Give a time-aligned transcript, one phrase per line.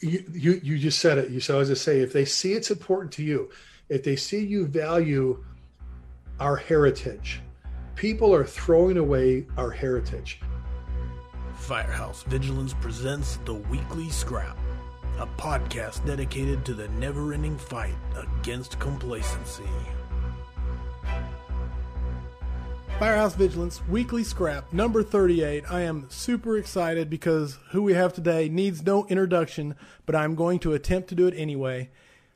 [0.00, 1.30] you, you just said it.
[1.30, 3.50] You so as I say, if they see it's important to you,
[3.88, 5.44] if they see you value
[6.40, 7.40] our heritage,
[7.94, 10.40] people are throwing away our heritage.
[11.54, 14.58] Firehouse Vigilance presents the Weekly Scrap,
[15.18, 19.64] a podcast dedicated to the never ending fight against complacency.
[22.98, 25.70] Firehouse Vigilance Weekly Scrap number 38.
[25.70, 29.74] I am super excited because who we have today needs no introduction,
[30.06, 31.90] but I'm going to attempt to do it anyway.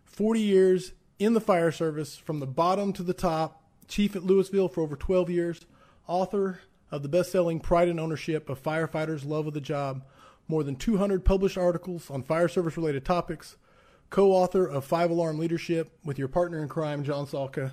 [0.05, 4.71] 40 years in the fire service from the bottom to the top, chief at Lewisville
[4.71, 5.65] for over 12 years,
[6.07, 10.05] author of the best selling Pride and Ownership of Firefighters' Love of the Job,
[10.47, 13.57] more than 200 published articles on fire service related topics,
[14.11, 17.73] co author of Five Alarm Leadership with your partner in crime, John Salka.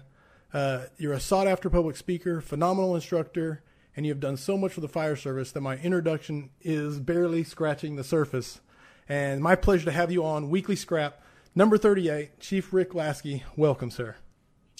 [0.53, 3.63] Uh, you're a sought after public speaker, phenomenal instructor,
[3.95, 7.43] and you have done so much for the fire service that my introduction is barely
[7.43, 8.61] scratching the surface.
[9.09, 11.21] And my pleasure to have you on Weekly Scrap,
[11.55, 13.43] number 38, Chief Rick Lasky.
[13.55, 14.15] Welcome, sir.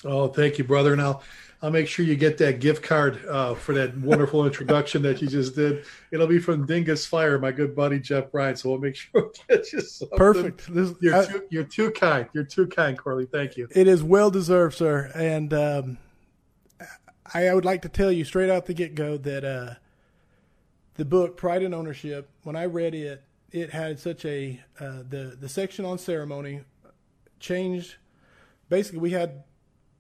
[0.04, 0.96] Oh, thank you, brother.
[0.96, 1.22] Now,
[1.62, 5.28] I'll make sure you get that gift card uh, for that wonderful introduction that you
[5.28, 5.86] just did.
[6.12, 8.60] It'll be from Dingus Fire, my good buddy Jeff Bryant.
[8.60, 10.18] So we'll make sure we get you something.
[10.18, 10.72] Perfect.
[10.72, 12.28] This, you're, I, too, you're too kind.
[12.34, 13.26] You're too kind, Corley.
[13.26, 13.68] Thank you.
[13.72, 15.12] It is well deserved, sir.
[15.16, 15.98] And um,
[17.34, 19.74] I, I, would like to tell you straight out the get go that uh,
[20.94, 25.38] the book Pride and Ownership, when I read it, it had such a uh, the
[25.40, 26.62] the section on ceremony
[27.40, 27.96] changed.
[28.70, 29.44] Basically, we had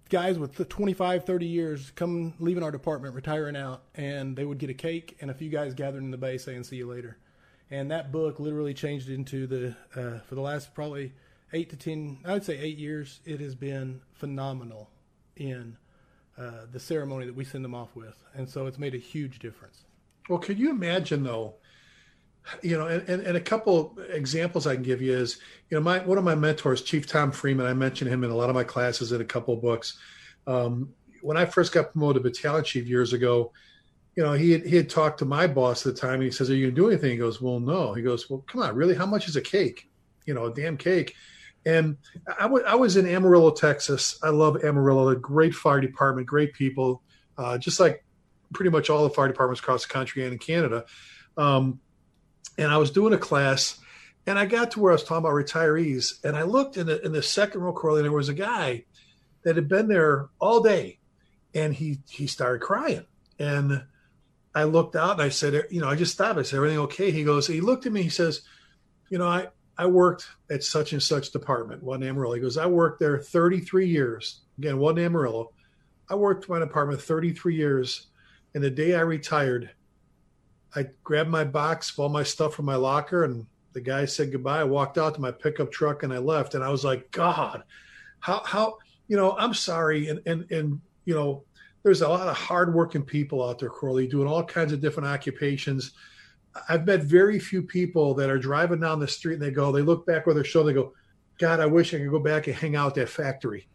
[0.10, 4.70] guys with 25, 30 years come leaving our department, retiring out, and they would get
[4.70, 7.18] a cake and a few guys gathered in the bay saying "see you later."
[7.70, 11.14] And that book literally changed into the uh, for the last probably
[11.54, 13.20] eight to ten, I would say eight years.
[13.26, 14.90] It has been phenomenal
[15.36, 15.78] in
[16.38, 19.40] uh, the ceremony that we send them off with, and so it's made a huge
[19.40, 19.84] difference.
[20.30, 21.56] Well, could you imagine though?
[22.62, 25.84] You know, and, and, and, a couple examples I can give you is, you know,
[25.84, 27.66] my one of my mentors, Chief Tom Freeman.
[27.66, 29.98] I mentioned him in a lot of my classes in a couple books.
[30.46, 30.90] Um,
[31.22, 33.52] when I first got promoted to battalion chief years ago,
[34.16, 36.16] you know, he had, he had talked to my boss at the time.
[36.16, 38.44] And he says, "Are you gonna do anything?" He goes, "Well, no." He goes, "Well,
[38.48, 38.96] come on, really?
[38.96, 39.90] How much is a cake?
[40.26, 41.16] You know, a damn cake."
[41.66, 41.98] And
[42.40, 44.18] I, w- I was in Amarillo, Texas.
[44.24, 45.10] I love Amarillo.
[45.10, 47.04] A great fire department, great people,
[47.38, 48.06] uh, just like
[48.54, 50.86] pretty much all the fire departments across the country and in Canada.
[51.36, 51.80] Um,
[52.58, 53.80] and I was doing a class,
[54.26, 57.04] and I got to where I was talking about retirees, and I looked in the
[57.06, 58.86] in the second row, Corley, and there was a guy
[59.44, 61.00] that had been there all day,
[61.54, 63.06] and he he started crying,
[63.40, 63.84] and
[64.58, 66.40] I looked out and I said, you know, I just stopped.
[66.40, 67.12] I said, everything okay?
[67.12, 68.42] He goes, he looked at me, he says,
[69.10, 69.48] you know, I
[69.78, 72.34] I worked at such and such department, one Amarillo.
[72.34, 74.42] He goes, I worked there 33 years.
[74.58, 75.52] Again, one Amarillo.
[76.10, 78.08] I worked my department 33 years,
[78.56, 79.70] and the day I retired,
[80.76, 84.32] I grabbed my box of all my stuff from my locker and the guy said
[84.32, 84.62] goodbye.
[84.62, 86.56] I walked out to my pickup truck and I left.
[86.56, 87.64] And I was like, God,
[88.20, 88.78] how, how,
[89.08, 90.10] you know, I'm sorry.
[90.10, 91.44] And, and, and, you know,
[91.84, 95.92] there's a lot of hardworking people out there, Corley, doing all kinds of different occupations.
[96.68, 99.82] I've met very few people that are driving down the street and they go, they
[99.82, 100.94] look back over their shoulder, they go,
[101.38, 103.68] God, I wish I could go back and hang out that factory.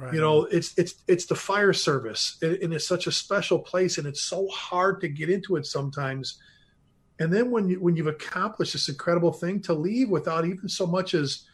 [0.00, 0.14] Right.
[0.14, 4.06] You know, it's it's it's the fire service, and it's such a special place, and
[4.06, 6.38] it's so hard to get into it sometimes.
[7.18, 10.86] And then when you when you've accomplished this incredible thing, to leave without even so
[10.86, 11.44] much as,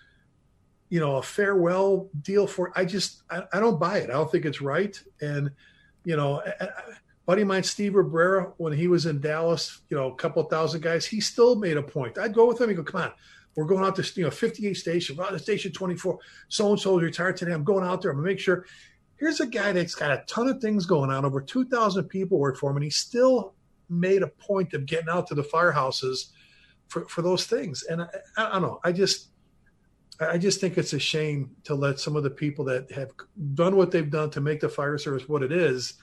[0.91, 4.11] you know, a farewell deal for, I just I, I don't buy it.
[4.11, 4.97] I don't think it's right.
[5.21, 5.51] And
[6.05, 6.41] you know,
[7.27, 10.83] buddy of mine, Steve Abraira, when he was in Dallas, you know, a couple thousand
[10.83, 12.17] guys, he still made a point.
[12.17, 12.69] I'd go with him.
[12.69, 13.13] He go, come on,
[13.57, 16.19] we're going out to you know 58 station, well, station 24.
[16.49, 17.53] So and so retired today.
[17.53, 18.11] I'm going out there.
[18.11, 18.67] I'm gonna make sure.
[19.19, 21.25] Here's a guy that's got a ton of things going on.
[21.25, 23.55] Over 2,000 people work for him, and he still
[23.89, 26.33] made a point of getting out to the firehouses
[26.89, 27.83] for, for those things.
[27.85, 28.81] And I, I don't know.
[28.85, 29.29] I just
[30.21, 33.11] I just think it's a shame to let some of the people that have
[33.55, 35.95] done what they've done to make the fire service what it is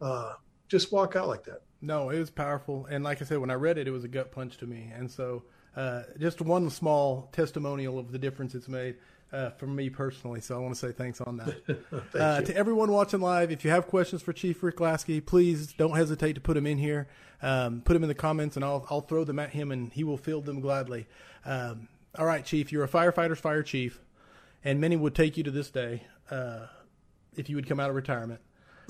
[0.00, 0.32] uh,
[0.68, 1.62] just walk out like that.
[1.80, 4.08] No, it was powerful, and like I said, when I read it, it was a
[4.08, 4.90] gut punch to me.
[4.94, 5.44] And so
[5.78, 8.96] uh, just one small testimonial of the difference it's made
[9.32, 10.40] uh, for me personally.
[10.40, 11.86] So I want to say thanks on that.
[12.18, 15.94] uh, to everyone watching live, if you have questions for Chief Rick Lasky, please don't
[15.94, 17.06] hesitate to put them in here.
[17.42, 20.02] Um, put them in the comments, and I'll I'll throw them at him, and he
[20.02, 21.06] will field them gladly.
[21.44, 21.86] Um,
[22.18, 24.00] all right, Chief, you're a firefighter's fire chief,
[24.64, 26.66] and many would take you to this day uh,
[27.36, 28.40] if you would come out of retirement.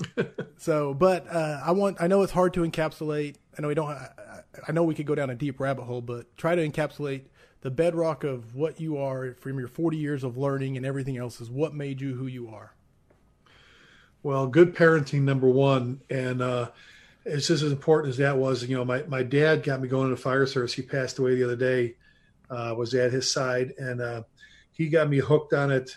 [0.57, 3.35] so, but uh, I want I know it's hard to encapsulate.
[3.55, 3.95] I know we don't.
[4.67, 7.23] I, know we could go down a deep rabbit hole, but try to encapsulate
[7.61, 11.41] the bedrock of what you are from your 40 years of learning and everything else
[11.41, 12.73] is what made you who you are.
[14.23, 16.01] Well, good parenting, number one.
[16.09, 16.71] And uh,
[17.25, 18.63] it's just as important as that was.
[18.63, 20.73] You know, my, my dad got me going into fire service.
[20.73, 21.95] He passed away the other day.
[22.49, 24.23] uh, was at his side, and uh,
[24.71, 25.95] he got me hooked on it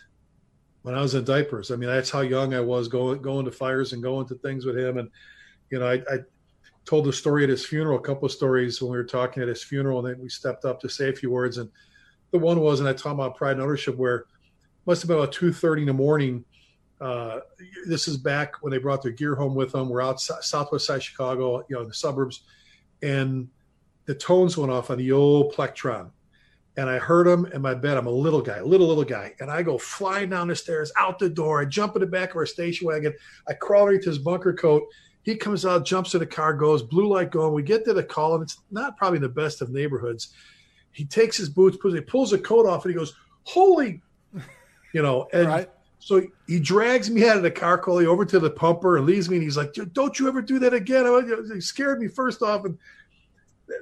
[0.83, 1.71] when I was in diapers.
[1.71, 4.65] I mean, that's how young I was going going to fires and going to things
[4.65, 4.99] with him.
[4.99, 5.11] And
[5.71, 6.19] you know, I, I
[6.85, 9.49] told the story at his funeral, a couple of stories when we were talking at
[9.49, 11.59] his funeral, and then we stepped up to say a few words.
[11.59, 11.71] And
[12.31, 14.27] the one was, and I talked about pride and ownership, where
[14.87, 16.45] must have been about two thirty in the morning.
[17.01, 17.41] Uh,
[17.87, 19.89] this is back when they brought their gear home with them.
[19.89, 22.43] We're out southwest side Chicago, you know, the suburbs,
[23.03, 23.49] and
[24.07, 26.11] the tones went off on the old plectron
[26.77, 27.97] and I heard him in my bed.
[27.97, 29.35] I'm a little guy, little, little guy.
[29.41, 31.61] And I go flying down the stairs, out the door.
[31.61, 33.13] I jump in the back of our station wagon.
[33.47, 34.85] I crawl underneath his bunker coat.
[35.23, 37.53] He comes out, jumps in the car, goes, blue light going.
[37.53, 40.35] We get to the call, and it's not probably the best of neighborhoods.
[40.91, 43.15] He takes his boots, puts, he pulls a coat off, and he goes,
[43.45, 44.03] Holy,
[44.93, 45.71] you know, and right.
[46.01, 49.29] so he drags me out of the car, Corley, over to the pumper and leaves
[49.29, 49.37] me.
[49.37, 51.05] And he's like, Don't you ever do that again.
[51.07, 52.65] Oh, he scared me first off.
[52.65, 52.77] And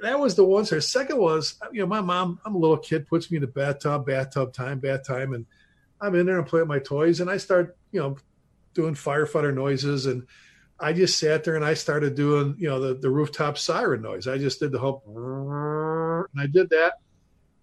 [0.01, 0.65] that was the one.
[0.65, 3.47] So second was, you know, my mom, I'm a little kid, puts me in the
[3.47, 5.45] bathtub, bathtub time, bath time, and
[5.99, 8.17] I'm in there and play with my toys, and I start, you know,
[8.73, 10.25] doing firefighter noises, and
[10.81, 14.27] I just sat there and I started doing, you know, the the rooftop siren noise.
[14.27, 15.03] I just did the whole,
[16.33, 16.93] and I did that,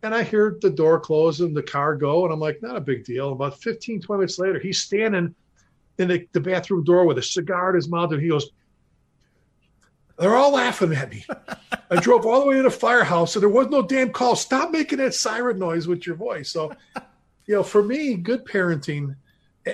[0.02, 2.80] and I hear the door close and the car go, and I'm like, not a
[2.80, 3.32] big deal.
[3.32, 5.34] About 15, 20 minutes later, he's standing
[5.98, 8.50] in the, the bathroom door with a cigar in his mouth, and he goes
[10.18, 11.24] they're all laughing at me.
[11.90, 14.36] I drove all the way to the firehouse, and there was no damn call.
[14.36, 16.50] Stop making that siren noise with your voice.
[16.50, 16.72] So,
[17.46, 19.14] you know, for me, good parenting,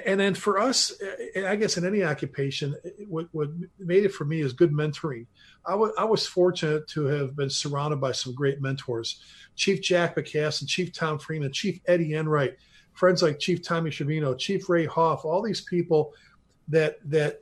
[0.06, 0.92] and then for us,
[1.36, 2.76] I guess in any occupation,
[3.08, 5.26] what, what made it for me is good mentoring.
[5.66, 9.22] I, w- I was fortunate to have been surrounded by some great mentors
[9.56, 12.56] Chief Jack McCass Chief Tom Freeman, Chief Eddie Enright,
[12.92, 16.12] friends like Chief Tommy Shavino, Chief Ray Hoff, all these people
[16.68, 17.40] that that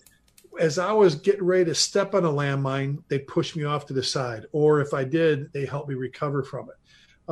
[0.61, 3.95] as I was getting ready to step on a landmine, they pushed me off to
[3.95, 4.47] the side.
[4.53, 6.77] Or if I did, they helped me recover from it.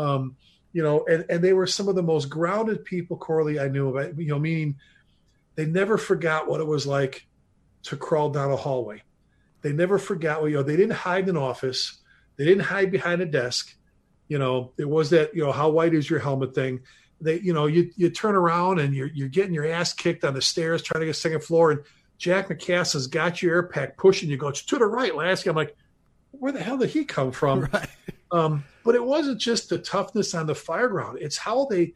[0.01, 0.37] Um,
[0.73, 3.89] you know, and, and they were some of the most grounded people, Corley, I knew
[3.89, 4.77] about, you know, meaning
[5.57, 7.27] they never forgot what it was like
[7.85, 9.03] to crawl down a hallway.
[9.63, 12.01] They never forgot, you know, they didn't hide in an office.
[12.37, 13.75] They didn't hide behind a desk.
[14.29, 16.81] You know, it was that, you know, how white is your helmet thing.
[17.21, 20.35] They, you know, you, you turn around and you're, you're getting your ass kicked on
[20.35, 21.73] the stairs, trying to get second floor.
[21.73, 21.81] And
[22.17, 25.51] Jack McCass has got your air pack pushing you, go to the right, Lasky.
[25.51, 25.77] I'm like,
[26.31, 27.69] where the hell did he come from?
[27.73, 27.89] Right.
[28.33, 31.95] Um, but it wasn't just the toughness on the fire ground; it's how they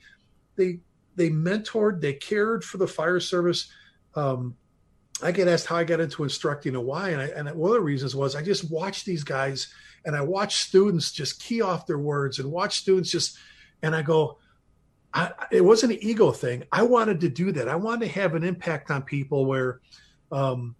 [0.56, 0.80] they
[1.16, 3.70] they mentored, they cared for the fire service.
[4.14, 4.56] Um,
[5.22, 7.76] I get asked how I got into instructing and why, and, I, and one of
[7.76, 9.72] the reasons was I just watched these guys
[10.04, 13.38] and I watched students just key off their words and watch students just,
[13.82, 14.38] and I go,
[15.12, 16.64] I, it wasn't an ego thing.
[16.72, 17.68] I wanted to do that.
[17.68, 19.80] I wanted to have an impact on people where
[20.32, 20.74] um,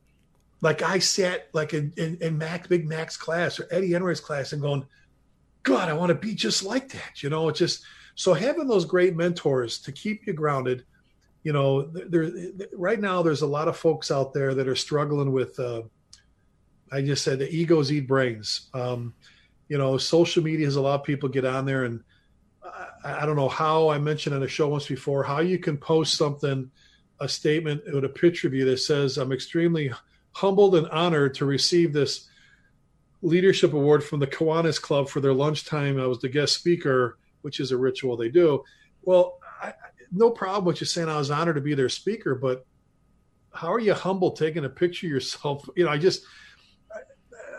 [0.61, 4.53] like I sat like in, in, in Mac, Big Mac's class or Eddie Enright's class
[4.53, 4.85] and going,
[5.63, 7.23] God, I want to be just like that.
[7.23, 10.85] You know, it's just so having those great mentors to keep you grounded.
[11.43, 12.31] You know, there
[12.73, 15.59] right now there's a lot of folks out there that are struggling with.
[15.61, 15.83] Uh,
[16.91, 18.71] I just said the egos eat brains.
[18.73, 19.15] Um,
[19.69, 22.03] you know, social media has a lot of people get on there, and
[23.05, 25.77] I, I don't know how I mentioned on a show once before how you can
[25.77, 26.71] post something
[27.21, 29.93] a statement with a picture of you that says, I'm extremely
[30.33, 32.29] humbled and honored to receive this
[33.23, 36.01] leadership award from the Kiwanis Club for their lunchtime.
[36.01, 38.65] I was the guest speaker, which is a ritual they do.
[39.03, 39.75] Well, I,
[40.13, 42.65] no problem with you saying I was honored to be their speaker, but
[43.53, 45.69] how are you humble taking a picture of yourself?
[45.77, 46.25] You know, I just,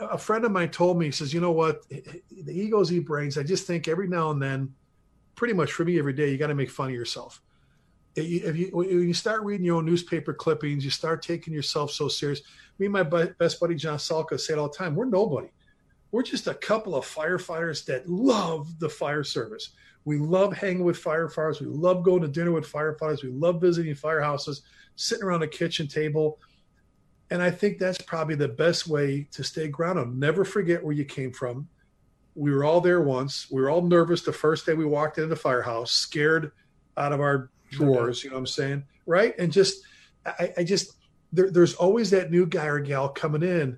[0.01, 3.37] a friend of mine told me, he says, you know what, the egos eat brains.
[3.37, 4.73] I just think every now and then,
[5.35, 7.41] pretty much for me every day, you got to make fun of yourself
[8.15, 12.07] if you when you start reading your own newspaper clippings, you start taking yourself so
[12.07, 12.41] serious.
[12.79, 14.95] Me and my best buddy John Salka say it all the time.
[14.95, 15.49] We're nobody.
[16.15, 19.71] We're just a couple of firefighters that love the fire service.
[20.05, 21.59] We love hanging with firefighters.
[21.59, 23.21] We love going to dinner with firefighters.
[23.21, 24.61] We love visiting firehouses,
[24.95, 26.39] sitting around a kitchen table.
[27.31, 30.15] And I think that's probably the best way to stay grounded.
[30.15, 31.67] Never forget where you came from.
[32.33, 33.51] We were all there once.
[33.51, 36.53] We were all nervous the first day we walked into the firehouse, scared
[36.95, 38.23] out of our drawers.
[38.23, 38.85] You know what I'm saying?
[39.05, 39.37] Right?
[39.37, 39.83] And just,
[40.25, 40.93] I, I just,
[41.33, 43.77] there, there's always that new guy or gal coming in,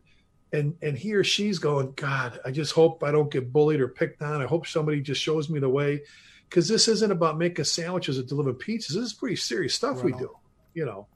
[0.52, 3.88] and and he or she's going, God, I just hope I don't get bullied or
[3.88, 4.42] picked on.
[4.42, 6.02] I hope somebody just shows me the way,
[6.50, 8.90] because this isn't about making sandwiches or delivering pizzas.
[8.90, 10.20] This is pretty serious stuff right we on.
[10.20, 10.38] do.
[10.74, 11.08] You know.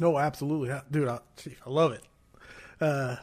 [0.00, 1.08] No, absolutely, dude.
[1.08, 1.20] I,
[1.66, 2.02] I love it.
[2.80, 3.16] Uh,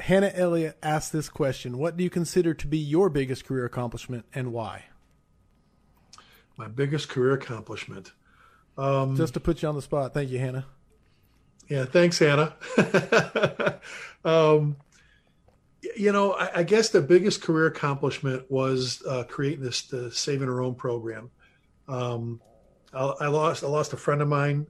[0.00, 4.24] Hannah Elliott asked this question: What do you consider to be your biggest career accomplishment,
[4.34, 4.84] and why?
[6.56, 8.12] my biggest career accomplishment.
[8.78, 10.14] Um, Just to put you on the spot.
[10.14, 10.66] Thank you, Hannah.
[11.72, 12.54] Yeah, thanks, Hannah.
[14.26, 14.76] um,
[15.96, 20.50] you know, I, I, guess the biggest career accomplishment was uh, creating this the Saving
[20.50, 21.30] Our Own program.
[21.88, 22.42] Um,
[22.92, 24.66] I, I, lost I lost a friend of mine,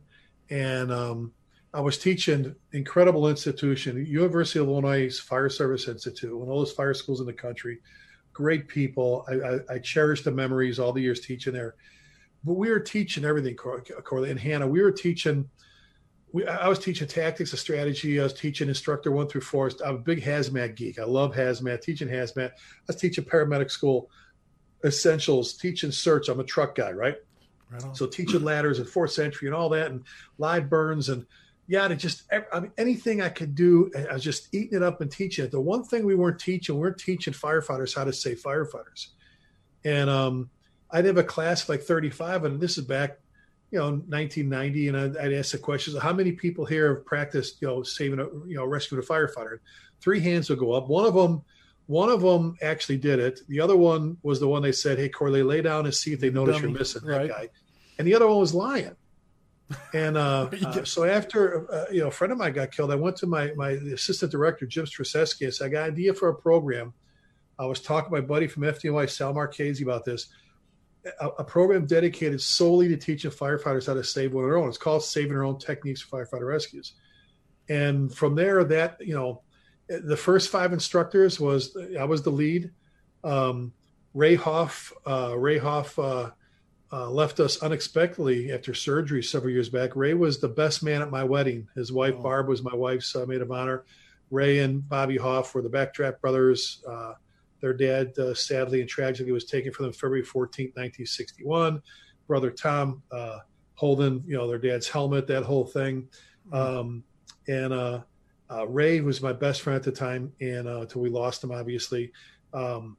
[0.49, 1.32] and um,
[1.75, 6.94] I was teaching incredible institution, University of Illinois Fire Service Institute, one of those fire
[6.94, 7.80] schools in the country.
[8.32, 9.26] Great people.
[9.28, 11.75] I, I, I cherish the memories all the years teaching there.
[12.44, 14.68] But we were teaching everything, Corley and Hannah.
[14.68, 15.50] We were teaching
[16.33, 18.19] we, I was teaching tactics, a strategy.
[18.19, 19.71] I was teaching instructor one through four.
[19.85, 20.99] I'm a big hazmat geek.
[20.99, 22.51] I love hazmat, teaching hazmat.
[22.51, 22.55] I
[22.87, 24.11] was teaching paramedic school
[24.85, 26.29] essentials, teaching search.
[26.29, 27.17] I'm a truck guy, right?
[27.71, 30.05] right so teaching ladders and forcible entry and all that, and
[30.39, 31.27] live burns and
[31.69, 33.91] yeah, to just I mean, anything I could do.
[34.11, 35.53] I was just eating it up and teaching it.
[35.53, 39.09] The one thing we weren't teaching, we weren't teaching firefighters how to save firefighters.
[39.85, 40.51] And um,
[40.91, 43.19] I'd have a class of like 35, and this is back
[43.73, 47.61] you know 1990 and I'd, I'd, ask the questions how many people here have practiced
[47.62, 49.59] you know saving a you know rescuing a firefighter?
[50.00, 50.88] Three hands will go up.
[50.88, 51.43] One of them
[51.87, 53.41] one of them actually did it.
[53.49, 56.21] The other one was the one they said hey corley lay down and see if
[56.21, 56.69] they notice Dummy.
[56.69, 57.29] you're missing right.
[57.29, 57.49] that guy.
[57.99, 58.95] And the other one was lying.
[59.95, 62.95] And uh, uh, so after uh, you know a friend of mine got killed i
[62.95, 65.47] went to my my assistant director jim Straseski.
[65.47, 66.93] i said i got an idea for a program.
[67.59, 70.29] I was talking to my buddy from fdny sal marchese about this
[71.21, 74.68] a, a, program dedicated solely to teaching firefighters how to save one of their own.
[74.68, 76.92] It's called Saving Their Own Techniques for Firefighter Rescues.
[77.68, 79.42] And from there, that you know,
[79.88, 82.71] the first five instructors was I was the lead.
[83.25, 83.73] Um,
[84.14, 86.30] Ray Hoff, uh, Ray Hoff uh,
[86.92, 89.97] uh, left us unexpectedly after surgery several years back.
[89.97, 91.68] Ray was the best man at my wedding.
[91.75, 92.23] His wife oh.
[92.23, 93.85] Barb was my wife's uh, maid of honor.
[94.30, 96.82] Ray and Bobby Hoff were the Backdraft brothers.
[97.62, 101.81] Their dad, uh, sadly and tragically, was taken from them February 14, 1961.
[102.26, 103.38] Brother Tom uh,
[103.75, 106.09] holding, you know, their dad's helmet, that whole thing.
[106.50, 106.54] Mm-hmm.
[106.78, 107.04] Um,
[107.47, 108.00] and uh,
[108.50, 111.52] uh, Ray was my best friend at the time, and until uh, we lost him,
[111.52, 112.12] obviously,
[112.52, 112.97] um,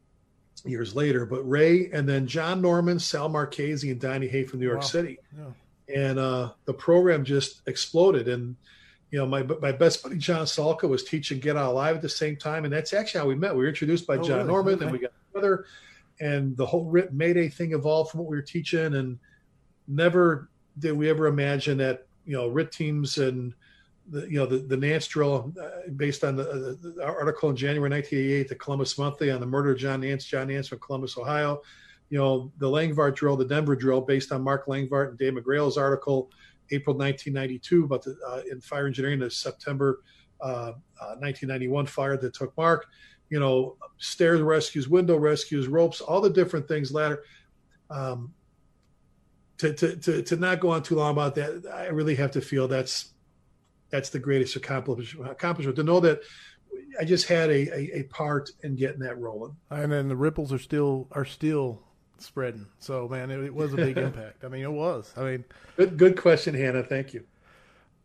[0.65, 1.25] years later.
[1.25, 4.87] But Ray, and then John Norman, Sal Marchese, and Donnie Hay from New York wow.
[4.87, 5.19] City.
[5.37, 5.45] Yeah.
[5.93, 8.29] And uh, the program just exploded.
[8.29, 8.55] And
[9.13, 12.09] you know, my my best buddy John Salka was teaching Get Out Alive at the
[12.09, 13.55] same time, and that's actually how we met.
[13.55, 14.47] We were introduced by oh, John really?
[14.47, 14.83] Norman, okay.
[14.85, 15.65] and we got together,
[16.19, 19.19] and the whole Rit Mayday thing evolved from what we were teaching, and
[19.87, 23.53] never did we ever imagine that you know RIT teams and
[24.09, 27.55] the you know the the Nance drill uh, based on the, uh, the, article in
[27.55, 31.19] January 1988, the Columbus Monthly on the murder of John Nance, John Nance from Columbus,
[31.19, 31.61] Ohio.
[32.09, 35.77] You know the Langvardt drill, the Denver drill, based on Mark Langvardt and Dave McGrail's
[35.77, 36.31] article
[36.73, 40.01] April 1992 about the uh, in fire engineering, the September
[40.41, 40.73] uh,
[41.19, 42.87] 1991 uh, fire that took Mark.
[43.29, 46.91] You know, stairs rescues, window rescues, ropes, all the different things.
[46.91, 47.23] Ladder.
[47.89, 48.33] Um,
[49.59, 52.41] to, to, to, to not go on too long about that, I really have to
[52.41, 53.13] feel that's
[53.91, 55.29] that's the greatest accomplishment.
[55.29, 56.21] Accomplishment to know that
[56.99, 59.55] I just had a, a, a part in getting that rolling.
[59.69, 61.83] And then the ripples are still are still
[62.23, 62.65] spreading.
[62.79, 64.43] So man, it, it was a big impact.
[64.43, 65.13] I mean, it was.
[65.17, 65.45] I mean,
[65.77, 66.83] good good question, Hannah.
[66.83, 67.23] Thank you.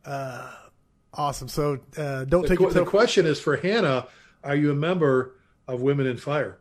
[0.04, 0.52] Uh,
[1.14, 1.48] awesome.
[1.48, 4.06] So uh, don't the, take the question is for Hannah.
[4.44, 6.60] Are you a member of Women in Fire?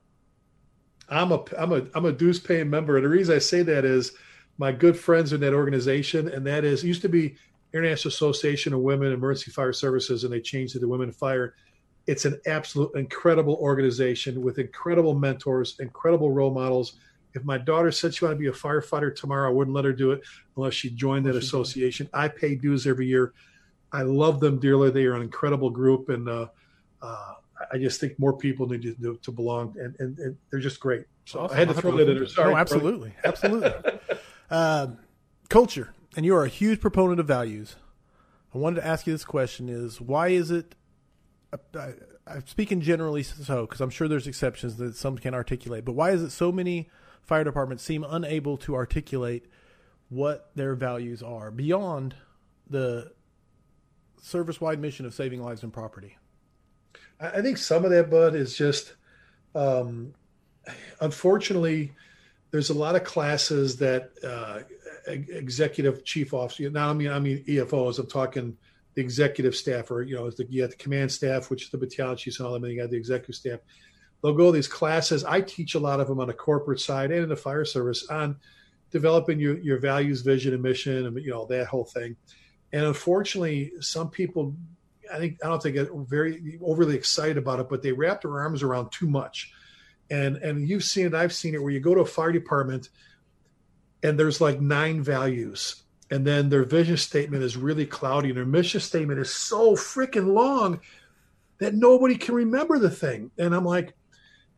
[1.10, 3.86] I'm a I'm a I'm a dues paying member, and the reason I say that
[3.86, 4.14] is
[4.58, 7.36] my good friends in that organization, and that is used to be
[7.74, 11.56] International Association of Women Emergency Fire Services, and they changed it to Women in Fire.
[12.08, 16.98] It's an absolute incredible organization with incredible mentors, incredible role models,
[17.34, 19.94] if my daughter said she wanted to be a firefighter tomorrow, I wouldn't let her
[19.94, 20.22] do it
[20.56, 22.10] unless she joined that association.
[22.14, 23.34] I pay dues every year.
[23.92, 24.90] I love them dearly.
[24.90, 26.48] They are an incredible group, and uh,
[27.02, 27.34] uh,
[27.72, 31.06] I just think more people need to, to belong, and, and, and, they're just great.
[31.26, 31.56] So awesome.
[31.56, 32.28] I had to throw that in there.
[32.28, 33.72] Sorry, no, absolutely, absolutely.
[34.50, 34.88] uh,
[35.50, 37.76] culture, and you are a huge proponent of values.
[38.54, 40.76] I wanted to ask you this question: Is why is it?
[41.76, 41.94] I,
[42.26, 46.12] I'm speaking generally so because I'm sure there's exceptions that some can articulate, but why
[46.12, 46.90] is it so many
[47.28, 49.46] fire departments seem unable to articulate
[50.10, 52.16] what their values are beyond
[52.70, 53.12] the
[54.22, 56.18] service wide mission of saving lives and property.
[57.20, 58.94] I think some of that, Bud, is just
[59.56, 60.14] um,
[61.02, 61.94] unfortunately,
[62.52, 64.60] there's a lot of classes that uh,
[65.08, 66.70] executive chief officer.
[66.70, 68.00] Now, I mean, I mean EFOs.
[68.00, 68.58] I'm talking
[68.94, 71.78] the executive staff, or you know, the, you have the command staff, which is the
[71.78, 73.60] battalion chiefs and all them, and you got the executive staff
[74.22, 75.24] they'll go these classes.
[75.24, 78.08] I teach a lot of them on the corporate side and in the fire service
[78.10, 78.38] on
[78.92, 82.16] developing your, your values, vision, and mission, and you know that whole thing.
[82.74, 84.56] And unfortunately, some people,
[85.14, 88.40] I think, I don't think get very overly excited about it, but they wrap their
[88.40, 89.54] arms around too much.
[90.10, 92.90] And and you've seen it, I've seen it, where you go to a fire department,
[94.04, 98.46] and there's like nine values, and then their vision statement is really cloudy, and their
[98.46, 100.80] mission statement is so freaking long
[101.60, 103.32] that nobody can remember the thing.
[103.38, 103.94] And I'm like,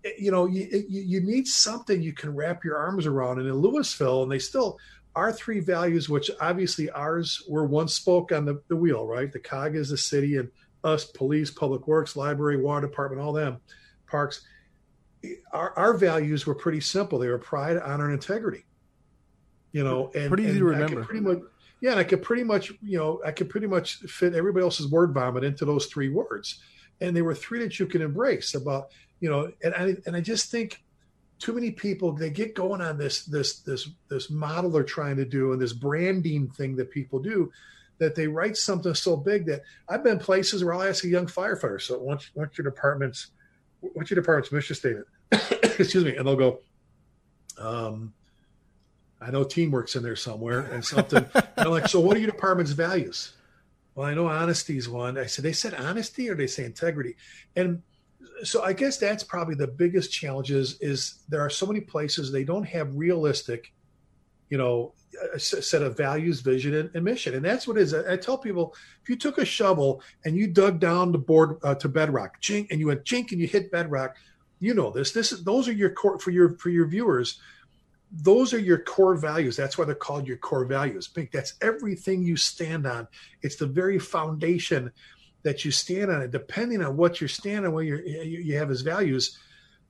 [0.06, 3.40] Eh, you know, you, eh, you, you need something you can wrap your arms around.
[3.40, 4.78] And in Lewisville, and they still,
[5.16, 9.32] our three values, which obviously ours were one spoke on the, the wheel, right?
[9.32, 10.50] The COG is the city and
[10.84, 13.58] us, police, public works, library, water department, all them,
[14.08, 14.42] parks.
[15.24, 17.20] Eh, our, our values were pretty simple.
[17.20, 18.66] They were pride, honor, and integrity.
[19.72, 21.04] You know, and pretty easy and to remember.
[21.04, 21.40] Pretty much,
[21.80, 24.90] yeah, and I could pretty much, you know, I could pretty much fit everybody else's
[24.90, 26.60] word vomit into those three words,
[27.02, 28.90] and they were three that you can embrace about,
[29.20, 30.84] you know, and I and I just think
[31.40, 35.26] too many people they get going on this this this this model they're trying to
[35.26, 37.52] do and this branding thing that people do
[38.00, 41.28] that they write something so big that I've been places where I'll ask a young
[41.28, 43.28] firefighter, so what's what's your department's
[43.82, 45.08] what's your department's mission statement?
[45.32, 46.60] Excuse me, and they'll go,
[47.58, 48.14] um,
[49.22, 51.26] I know teamwork's in there somewhere and something.
[51.34, 53.34] and I'm like, so what are your department's values?
[53.96, 55.18] Well, I know honesty is one.
[55.18, 57.16] I said, they said honesty or they say integrity?
[57.56, 57.82] And
[58.44, 62.44] so I guess that's probably the biggest challenge is, there are so many places they
[62.44, 63.74] don't have realistic,
[64.50, 64.94] you know,
[65.34, 67.36] a set of values, vision, and, and mission.
[67.36, 67.94] And that's what is.
[67.94, 71.76] I, tell people if you took a shovel and you dug down the board uh,
[71.76, 74.16] to bedrock, chink, and you went chink and you hit bedrock,
[74.60, 75.12] you know this.
[75.12, 77.40] This is those are your core for your for your viewers
[78.12, 79.56] those are your core values.
[79.56, 81.08] That's why they're called your core values.
[81.08, 81.32] Big.
[81.32, 83.08] That's everything you stand on.
[83.42, 84.92] It's the very foundation
[85.44, 86.22] that you stand on.
[86.22, 89.38] And depending on what you're standing, where you you have as values,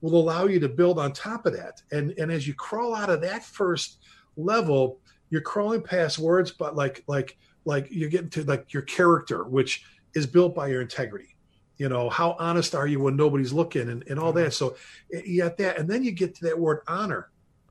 [0.00, 1.82] will allow you to build on top of that.
[1.92, 3.98] And and as you crawl out of that first
[4.36, 4.98] level,
[5.30, 9.84] you're crawling past words, but like like like you're getting to like your character, which
[10.14, 11.36] is built by your integrity.
[11.76, 14.44] You know, how honest are you when nobody's looking and, and all mm-hmm.
[14.44, 14.52] that.
[14.52, 14.76] So
[15.14, 15.78] eh, you got that.
[15.78, 17.30] And then you get to that word honor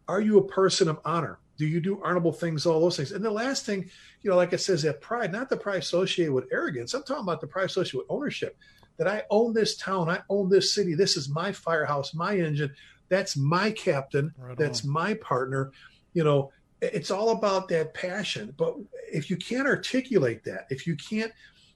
[0.09, 1.38] are you a person of honor?
[1.60, 3.12] Do you do honorable things, all those things?
[3.12, 3.89] And the last thing,
[4.22, 6.94] you know, like it says, that pride, not the pride associated with arrogance.
[6.94, 8.58] I'm talking about the pride associated with ownership.
[8.98, 10.96] That I own this town, I own this city.
[10.96, 12.74] This is my firehouse, my engine.
[13.10, 14.34] That's my captain.
[14.38, 15.72] Right that's my partner.
[16.13, 16.51] You know,
[16.82, 18.54] it's all about that passion.
[18.58, 18.75] But
[19.12, 21.32] if you can't articulate that, if you can't,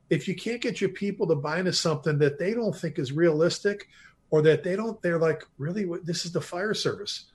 [0.09, 3.11] if you can't get your people to buy into something that they don't think is
[3.11, 3.87] realistic,
[4.29, 7.25] or that they don't, they're like, really, this is the fire service.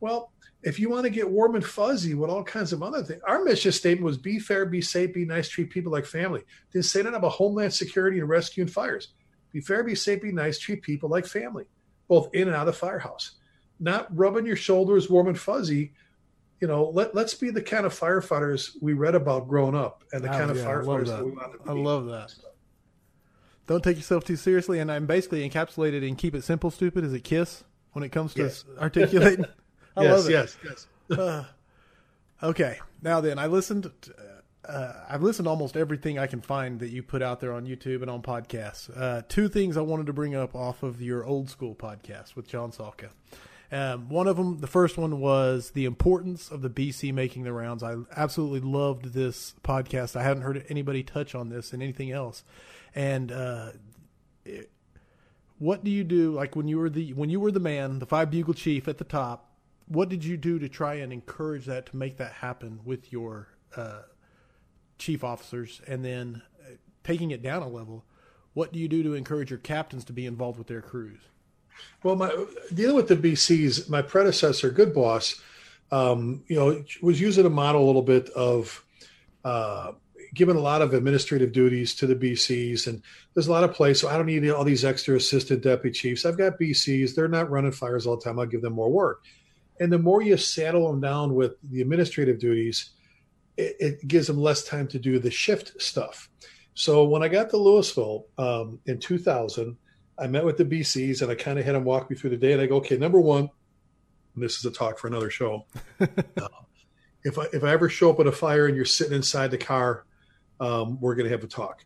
[0.00, 0.30] Well,
[0.64, 3.44] if you want to get warm and fuzzy with all kinds of other things, our
[3.44, 6.42] mission statement was be fair, be safe, be nice, treat people like family.
[6.72, 9.08] Didn't say that about homeland security and rescue and fires.
[9.52, 11.66] Be fair, be safe, be nice, treat people like family,
[12.08, 13.32] both in and out of the firehouse.
[13.78, 15.92] Not rubbing your shoulders warm and fuzzy.
[16.60, 20.24] You know, let, let's be the kind of firefighters we read about growing up and
[20.24, 21.18] the oh, kind of yeah, firefighters that.
[21.18, 21.70] that we want to be.
[21.70, 22.34] I love that.
[23.66, 24.78] Don't take yourself too seriously.
[24.78, 27.04] And I'm basically encapsulated in keep it simple, stupid.
[27.04, 28.64] Is it KISS when it comes to yes.
[28.80, 29.44] articulating?
[29.96, 30.32] I yes, love it.
[30.32, 30.86] Yes, yes.
[31.18, 31.44] uh,
[32.42, 33.90] okay, now then, I listened.
[34.02, 34.14] To,
[34.68, 37.66] uh, I've listened to almost everything I can find that you put out there on
[37.66, 38.90] YouTube and on podcasts.
[38.96, 42.48] Uh, two things I wanted to bring up off of your old school podcast with
[42.48, 43.10] John Salka.
[43.70, 47.52] Um, one of them, the first one was the importance of the BC making the
[47.52, 47.82] rounds.
[47.82, 50.16] I absolutely loved this podcast.
[50.16, 52.44] I haven't heard anybody touch on this and anything else.
[52.94, 53.70] And uh,
[54.44, 54.70] it,
[55.58, 56.32] what do you do?
[56.32, 58.98] Like when you were the when you were the man, the five bugle chief at
[58.98, 59.50] the top
[59.86, 63.48] what did you do to try and encourage that to make that happen with your
[63.76, 64.02] uh,
[64.98, 65.80] chief officers?
[65.86, 68.04] And then uh, taking it down a level
[68.54, 71.20] what do you do to encourage your captains to be involved with their crews?
[72.02, 72.32] Well my
[72.72, 75.40] dealing with the bcs my predecessor good boss
[75.90, 78.84] um, you know was using a model a little bit of
[79.44, 79.92] uh,
[80.34, 83.02] giving a lot of administrative duties to the bcs and
[83.34, 86.24] there's a lot of places so i don't need all these extra assistant deputy chiefs.
[86.24, 89.24] I've got bcs they're not running fires all the time i'll give them more work
[89.80, 92.90] and the more you saddle them down with the administrative duties,
[93.56, 96.28] it, it gives them less time to do the shift stuff.
[96.74, 99.76] So when I got to Lewisville um, in 2000,
[100.18, 102.36] I met with the BCs and I kind of had them walk me through the
[102.36, 102.52] day.
[102.52, 103.50] And I go, okay, number one,
[104.36, 105.66] this is a talk for another show.
[106.00, 106.48] uh,
[107.24, 109.58] if I if I ever show up at a fire and you're sitting inside the
[109.58, 110.04] car,
[110.60, 111.84] um, we're going to have a talk.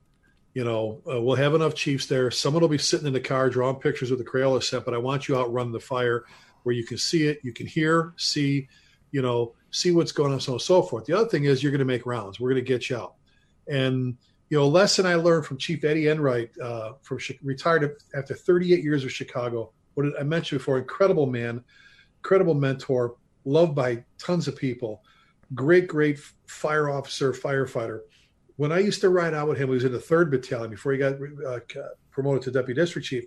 [0.55, 2.31] You know, uh, we'll have enough chiefs there.
[2.31, 4.98] Someone will be sitting in the car drawing pictures with the Crayola set, but I
[4.98, 6.24] want you out running the fire
[6.68, 8.68] where you can see it, you can hear, see,
[9.11, 11.07] you know, see what's going on, so on and so forth.
[11.07, 12.38] The other thing is you're going to make rounds.
[12.38, 13.14] We're going to get you out.
[13.68, 14.18] And
[14.50, 19.02] you know, lesson I learned from Chief Eddie Enright, uh, from retired after 38 years
[19.02, 19.72] of Chicago.
[19.94, 21.64] What I mentioned before, incredible man,
[22.18, 25.02] incredible mentor, loved by tons of people,
[25.54, 28.00] great, great fire officer, firefighter.
[28.57, 30.92] When I used to ride out with him, he was in the third battalion before
[30.92, 31.14] he got
[31.46, 31.61] uh,
[32.11, 33.24] promoted to deputy district chief.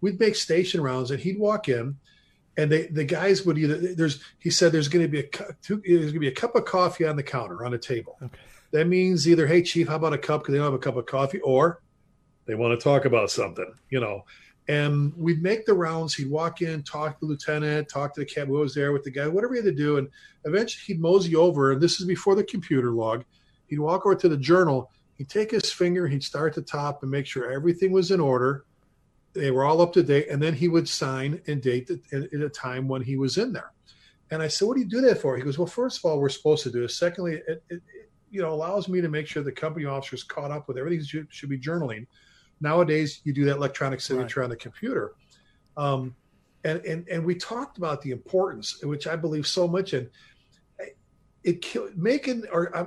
[0.00, 1.96] We'd make station rounds, and he'd walk in
[2.56, 5.82] and they the guys would either there's he said there's going to be a two,
[5.86, 8.16] there's going to be a cup of coffee on the counter on a table.
[8.22, 8.38] Okay.
[8.72, 10.96] That means either hey chief, how about a cup because they don't have a cup
[10.96, 11.80] of coffee, or
[12.46, 14.24] They want to talk about something, you know.
[14.66, 16.14] And we'd make the rounds.
[16.14, 19.04] He'd walk in, talk to the lieutenant, talk to the captain who was there with
[19.04, 19.98] the guy, whatever he had to do.
[19.98, 20.08] And
[20.44, 21.72] eventually he'd mosey over.
[21.72, 23.24] And this is before the computer log.
[23.66, 24.90] He'd walk over to the journal.
[25.16, 28.20] He'd take his finger, he'd start at the top and make sure everything was in
[28.20, 28.64] order.
[29.34, 30.28] They were all up to date.
[30.30, 33.72] And then he would sign and date at a time when he was in there.
[34.30, 35.36] And I said, What do you do that for?
[35.36, 36.96] He goes, Well, first of all, we're supposed to do this.
[36.96, 40.50] Secondly, it, it, it you know allows me to make sure the company officers caught
[40.50, 42.06] up with everything should, should be journaling.
[42.60, 44.44] Nowadays, you do that electronic signature right.
[44.44, 45.12] on the computer.
[45.76, 46.14] Um,
[46.64, 50.08] and, and and we talked about the importance, which I believe so much in.
[51.42, 52.86] It making or uh,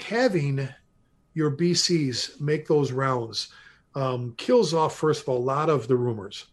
[0.00, 0.66] having
[1.34, 3.52] your BCs make those rounds
[3.96, 6.46] um, kills off first of all a lot of the rumors.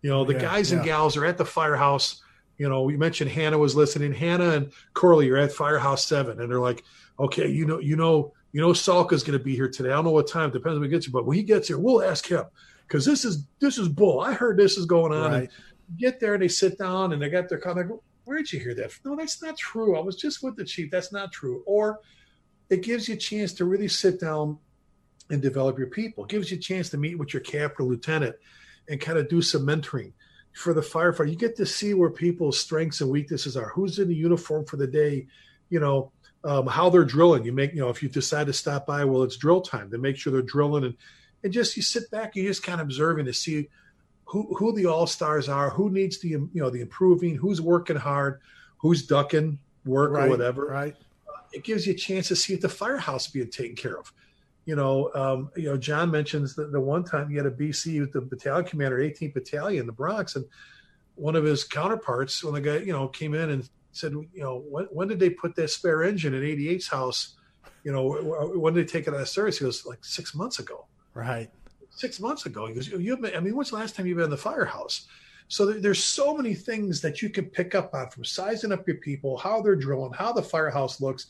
[0.00, 0.78] You know, the yeah, guys yeah.
[0.78, 2.22] and gals are at the firehouse.
[2.56, 4.12] You know, we mentioned Hannah was listening.
[4.12, 6.84] Hannah and Corley are at Firehouse Seven, and they're like,
[7.18, 9.90] "Okay, you know, you know, you know Salka's going to be here today.
[9.90, 10.52] I don't know what time.
[10.52, 11.12] Depends when he gets here.
[11.12, 12.44] But when he gets here, we'll ask him
[12.86, 14.20] because this is this is bull.
[14.20, 15.32] I heard this is going on.
[15.32, 15.50] Right.
[15.98, 17.90] Get there and they sit down and they got their comment.
[18.24, 18.92] Where did you hear that?
[19.04, 19.98] No, that's not true.
[19.98, 20.90] I was just with the chief.
[20.90, 21.62] That's not true.
[21.66, 22.00] Or
[22.70, 24.58] it gives you a chance to really sit down
[25.30, 26.24] and develop your people.
[26.24, 28.36] It gives you a chance to meet with your captain, lieutenant,
[28.88, 30.12] and kind of do some mentoring
[30.52, 31.30] for the firefighter.
[31.30, 33.70] You get to see where people's strengths and weaknesses are.
[33.70, 35.26] Who's in the uniform for the day?
[35.70, 36.12] You know,
[36.44, 37.44] um, how they're drilling.
[37.44, 39.90] You make, you know, if you decide to stop by, well, it's drill time.
[39.90, 40.94] To make sure they're drilling, and
[41.42, 43.68] and just you sit back, you just kind of observing to see
[44.26, 47.96] who who the all stars are, who needs the you know the improving, who's working
[47.96, 48.40] hard,
[48.78, 50.66] who's ducking work right, or whatever.
[50.66, 50.94] Right.
[51.28, 54.12] Uh, it gives you a chance to see if the firehouse being taken care of.
[54.66, 58.00] You know, um, you know, John mentions that the one time he had a BC
[58.00, 60.44] with the battalion commander, 18th Battalion, the Bronx, and
[61.16, 64.64] one of his counterparts, when the guy, you know, came in and said, you know,
[64.68, 67.36] when, when did they put that spare engine in 88's house?
[67.84, 68.14] You know,
[68.54, 69.58] when did they take it out of service?
[69.58, 70.86] He goes, like six months ago.
[71.12, 71.50] Right.
[71.90, 72.66] Six months ago.
[72.66, 75.06] He goes, you I mean, when's the last time you've been in the firehouse?
[75.48, 78.96] So there's so many things that you can pick up on from sizing up your
[78.96, 81.26] people, how they're drilling, how the firehouse looks,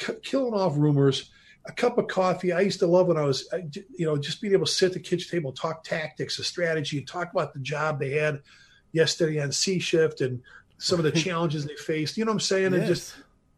[0.00, 1.30] c- killing off rumors,
[1.66, 2.52] a cup of coffee.
[2.52, 4.92] I used to love when I was, you know, just being able to sit at
[4.92, 8.40] the kitchen table, talk tactics, a strategy, talk about the job they had
[8.92, 10.42] yesterday on C shift and
[10.78, 12.16] some of the challenges they faced.
[12.16, 12.72] You know what I'm saying?
[12.72, 12.80] Yes.
[12.80, 13.14] And just,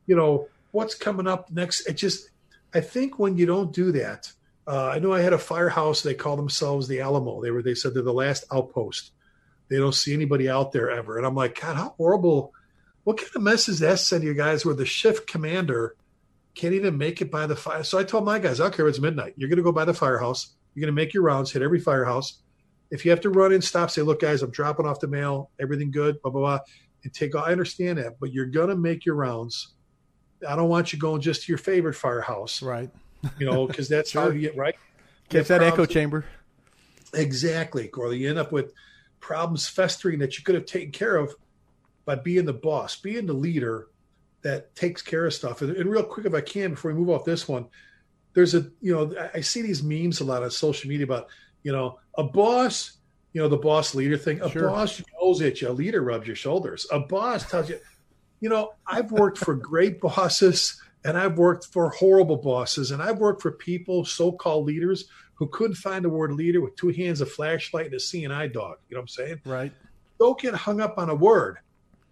[0.06, 1.86] you know, what's coming up next.
[1.86, 2.30] It just,
[2.74, 4.32] I think when you don't do that,
[4.66, 6.02] uh, I know I had a firehouse.
[6.02, 7.42] They call themselves the Alamo.
[7.42, 9.12] They were, they said they're the last outpost.
[9.68, 11.18] They don't see anybody out there ever.
[11.18, 12.52] And I'm like, God, how horrible.
[13.04, 15.94] What kind of message that send you guys where the shift commander
[16.58, 17.84] can't even make it by the fire?
[17.84, 19.34] So I told my guys, I don't care if it's midnight.
[19.36, 20.54] You're going to go by the firehouse.
[20.74, 22.40] You're going to make your rounds, hit every firehouse.
[22.90, 25.50] If you have to run in, stop, say, look, guys, I'm dropping off the mail.
[25.60, 26.58] Everything good, blah, blah, blah
[27.04, 27.34] and take.
[27.34, 29.74] I understand that, but you're gonna make your rounds.
[30.48, 32.90] I don't want you going just to your favorite firehouse, right?
[33.38, 34.22] You know, because that's sure.
[34.22, 34.76] how you get right.
[35.28, 36.24] Get that echo chamber.
[37.14, 38.18] Exactly, Corley.
[38.18, 38.72] You end up with
[39.20, 41.34] problems festering that you could have taken care of
[42.04, 43.88] by being the boss, being the leader
[44.42, 45.62] that takes care of stuff.
[45.62, 47.66] And, and real quick, if I can, before we move off this one,
[48.34, 51.28] there's a you know I see these memes a lot on social media about
[51.62, 52.98] you know a boss
[53.32, 54.40] you know, the boss leader thing.
[54.42, 54.68] A sure.
[54.68, 56.86] boss yells at you, a leader rubs your shoulders.
[56.90, 57.78] A boss tells you,
[58.40, 63.18] you know, I've worked for great bosses and I've worked for horrible bosses and I've
[63.18, 67.20] worked for people, so called leaders, who couldn't find the word leader with two hands,
[67.20, 68.78] a flashlight, and a eye dog.
[68.88, 69.40] You know what I'm saying?
[69.44, 69.72] Right.
[70.18, 71.58] Don't get hung up on a word.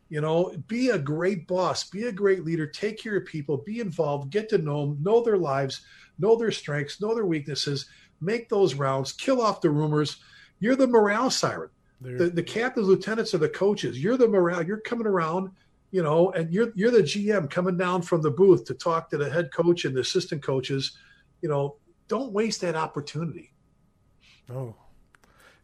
[0.08, 3.80] You know, be a great boss, be a great leader, take care of people, be
[3.80, 5.80] involved, get to know them, know their lives,
[6.18, 7.86] know their strengths, know their weaknesses,
[8.20, 10.18] make those rounds, kill off the rumors
[10.58, 11.70] you're the morale siren.
[12.00, 14.02] The, the captains, lieutenants are the coaches.
[14.02, 14.62] You're the morale.
[14.62, 15.50] You're coming around,
[15.90, 19.16] you know, and you're you're the GM coming down from the booth to talk to
[19.16, 20.98] the head coach and the assistant coaches.
[21.40, 21.76] You know,
[22.08, 23.52] don't waste that opportunity.
[24.50, 24.74] Oh,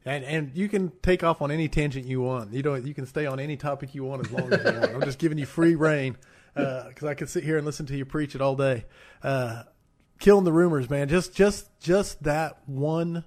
[0.04, 2.52] and and you can take off on any tangent you want.
[2.52, 4.94] You know, you can stay on any topic you want as long as you want.
[4.94, 6.16] I'm just giving you free reign
[6.54, 8.84] because uh, I could sit here and listen to you preach it all day.
[9.22, 9.62] Uh,
[10.18, 11.08] killing the rumors, man.
[11.08, 13.24] Just just just that one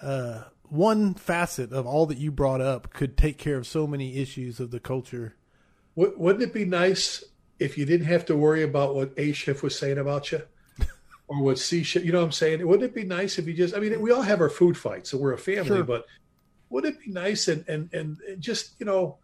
[0.00, 4.16] uh, one facet of all that you brought up could take care of so many
[4.16, 5.36] issues of the culture.
[5.94, 7.22] Wouldn't it be nice
[7.58, 10.42] if you didn't have to worry about what A shift was saying about you?
[11.28, 12.66] Or what C shift, you know what I'm saying?
[12.66, 15.10] Wouldn't it be nice if you just, I mean, we all have our food fights,
[15.10, 15.84] so we're a family, sure.
[15.84, 16.06] but
[16.68, 19.18] wouldn't it be nice and, and, and just, you know,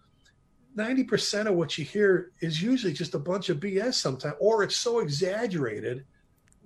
[0.77, 4.77] 90% of what you hear is usually just a bunch of BS sometimes, or it's
[4.77, 6.05] so exaggerated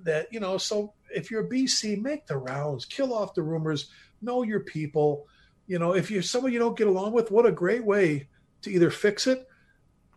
[0.04, 3.90] that, you know, so if you're a BC, make the rounds, kill off the rumors,
[4.20, 5.26] know your people.
[5.66, 8.28] You know, if you're someone you don't get along with, what a great way
[8.62, 9.46] to either fix it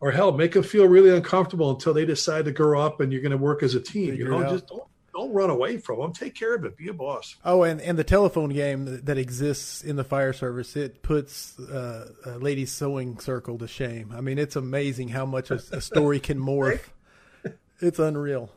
[0.02, 3.22] or hell, make them feel really uncomfortable until they decide to grow up and you're
[3.22, 4.12] going to work as a team.
[4.12, 4.84] Figure you know, just don't
[5.16, 6.12] don't run away from them.
[6.12, 6.76] Take care of it.
[6.76, 7.38] Be a boss.
[7.46, 12.12] Oh, and, and the telephone game that exists in the fire service, it puts uh,
[12.26, 14.14] a ladies sewing circle to shame.
[14.16, 16.82] I mean, it's amazing how much a, a story can morph.
[17.80, 18.52] It's unreal.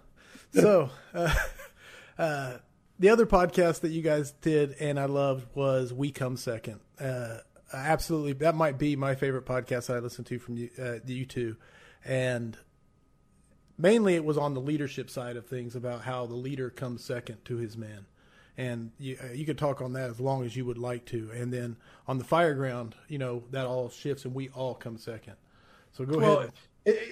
[0.52, 1.34] So, uh,
[2.18, 2.56] uh,
[2.98, 6.80] the other podcast that you guys did and I loved was We Come Second.
[6.98, 7.38] Uh,
[7.72, 11.56] absolutely, that might be my favorite podcast I listen to from you, uh, you two,
[12.04, 12.56] and
[13.78, 17.44] mainly it was on the leadership side of things about how the leader comes second
[17.44, 18.06] to his men.
[18.56, 21.30] And you, uh, you could talk on that as long as you would like to.
[21.32, 21.76] And then
[22.08, 25.34] on the fire ground, you know, that all shifts and we all come second.
[25.92, 26.52] So go well, ahead.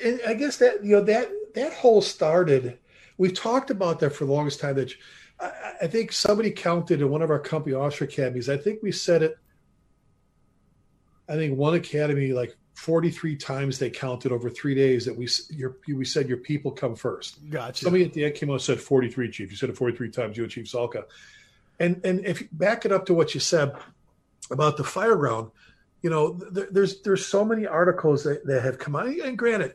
[0.05, 2.79] And I guess that, you know, that, that whole started,
[3.17, 4.93] we've talked about that for the longest time that
[5.39, 8.49] I, I think somebody counted in one of our company officer academies.
[8.49, 9.39] I think we said it,
[11.29, 15.79] I think one academy like 43 times they counted over three days that we your
[15.89, 17.39] we said your people come first.
[17.49, 17.85] Gotcha.
[17.85, 19.51] Somebody at the end came out and said 43, Chief.
[19.51, 21.05] You said it 43 times, you and Chief Salka.
[21.81, 23.73] And and if you back it up to what you said
[24.51, 25.53] about the fire ground,
[26.03, 29.07] you know, th- there's there's so many articles that, that have come out.
[29.07, 29.75] And granted,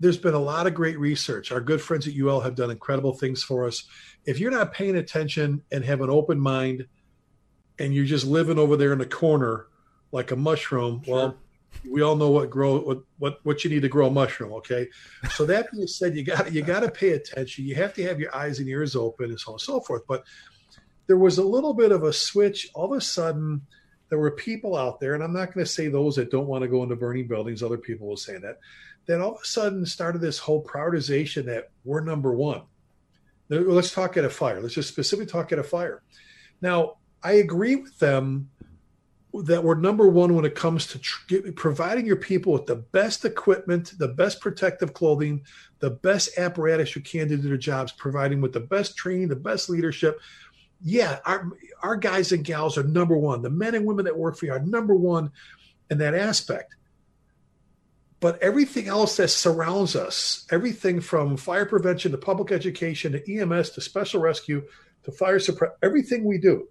[0.00, 1.52] there's been a lot of great research.
[1.52, 3.84] Our good friends at UL have done incredible things for us.
[4.24, 6.86] If you're not paying attention and have an open mind
[7.78, 9.66] and you're just living over there in the corner
[10.10, 11.14] like a mushroom, sure.
[11.14, 11.36] well,
[11.88, 14.88] we all know what grow what, what what you need to grow a mushroom okay?
[15.30, 17.64] So that being said you got you got to pay attention.
[17.64, 20.02] You have to have your eyes and ears open and so on and so forth.
[20.06, 20.24] But
[21.06, 22.70] there was a little bit of a switch.
[22.74, 23.62] All of a sudden
[24.08, 26.62] there were people out there and i'm not going to say those that don't want
[26.62, 28.58] to go into burning buildings other people will say that
[29.06, 32.62] that all of a sudden started this whole prioritization that we're number one.
[33.48, 34.60] Let's talk at a fire.
[34.60, 36.02] Let's just specifically talk at a fire.
[36.60, 38.48] Now i agree with them
[39.32, 43.24] that we're number one when it comes to tr- providing your people with the best
[43.24, 45.44] equipment, the best protective clothing,
[45.78, 49.36] the best apparatus you can to do their jobs, providing with the best training, the
[49.36, 50.20] best leadership.
[50.82, 51.50] Yeah, our
[51.82, 53.42] our guys and gals are number one.
[53.42, 55.30] The men and women that work for you are number one
[55.90, 56.74] in that aspect.
[58.18, 63.70] But everything else that surrounds us, everything from fire prevention to public education to EMS
[63.70, 64.66] to special rescue
[65.04, 66.68] to fire suppression, everything we do,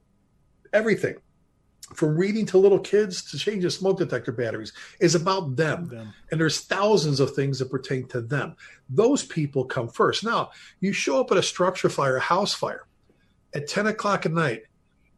[0.74, 1.16] everything
[1.94, 5.88] from reading to little kids to changing smoke detector batteries is about them.
[5.88, 6.14] them.
[6.32, 8.56] And there's thousands of things that pertain to them.
[8.90, 10.24] Those people come first.
[10.24, 12.86] Now, you show up at a structure fire, a house fire
[13.54, 14.64] at 10 o'clock at night,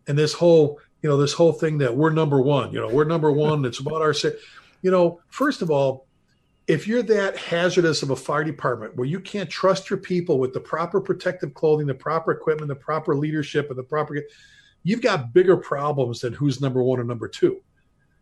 [0.07, 3.05] and this whole, you know, this whole thing that we're number one, you know, we're
[3.05, 4.13] number one, it's about our,
[4.81, 6.07] you know, first of all,
[6.67, 10.53] if you're that hazardous of a fire department where you can't trust your people with
[10.53, 14.21] the proper protective clothing, the proper equipment, the proper leadership, and the proper
[14.83, 17.61] you've got bigger problems than who's number one or number two.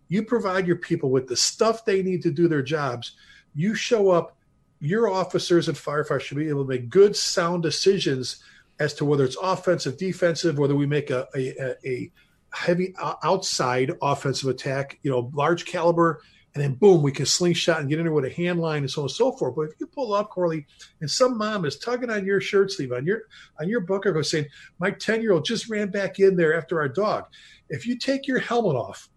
[0.07, 3.15] You provide your people with the stuff they need to do their jobs.
[3.53, 4.37] You show up,
[4.79, 8.43] your officers and firefighters should be able to make good, sound decisions
[8.79, 12.11] as to whether it's offensive, defensive, whether we make a, a, a
[12.53, 12.93] heavy
[13.23, 16.21] outside offensive attack, you know, large caliber
[16.55, 18.89] and then boom, we can slingshot and get in there with a hand line and
[18.89, 19.55] so on and so forth.
[19.55, 20.65] But if you pull up, Corley,
[20.99, 23.23] and some mom is tugging on your shirt sleeve, on your
[23.59, 24.47] on your bunker, go saying,
[24.79, 27.25] My 10 year old just ran back in there after our dog.
[27.69, 29.09] If you take your helmet off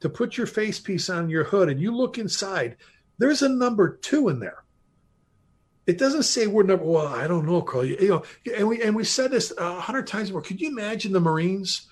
[0.00, 2.76] to put your face piece on your hood and you look inside,
[3.18, 4.62] there's a number two in there.
[5.86, 8.00] It doesn't say we're number well, I don't know, Corley.
[8.00, 8.22] You know,
[8.56, 10.42] and we and we said this a hundred times before.
[10.42, 11.88] Could you imagine the Marines?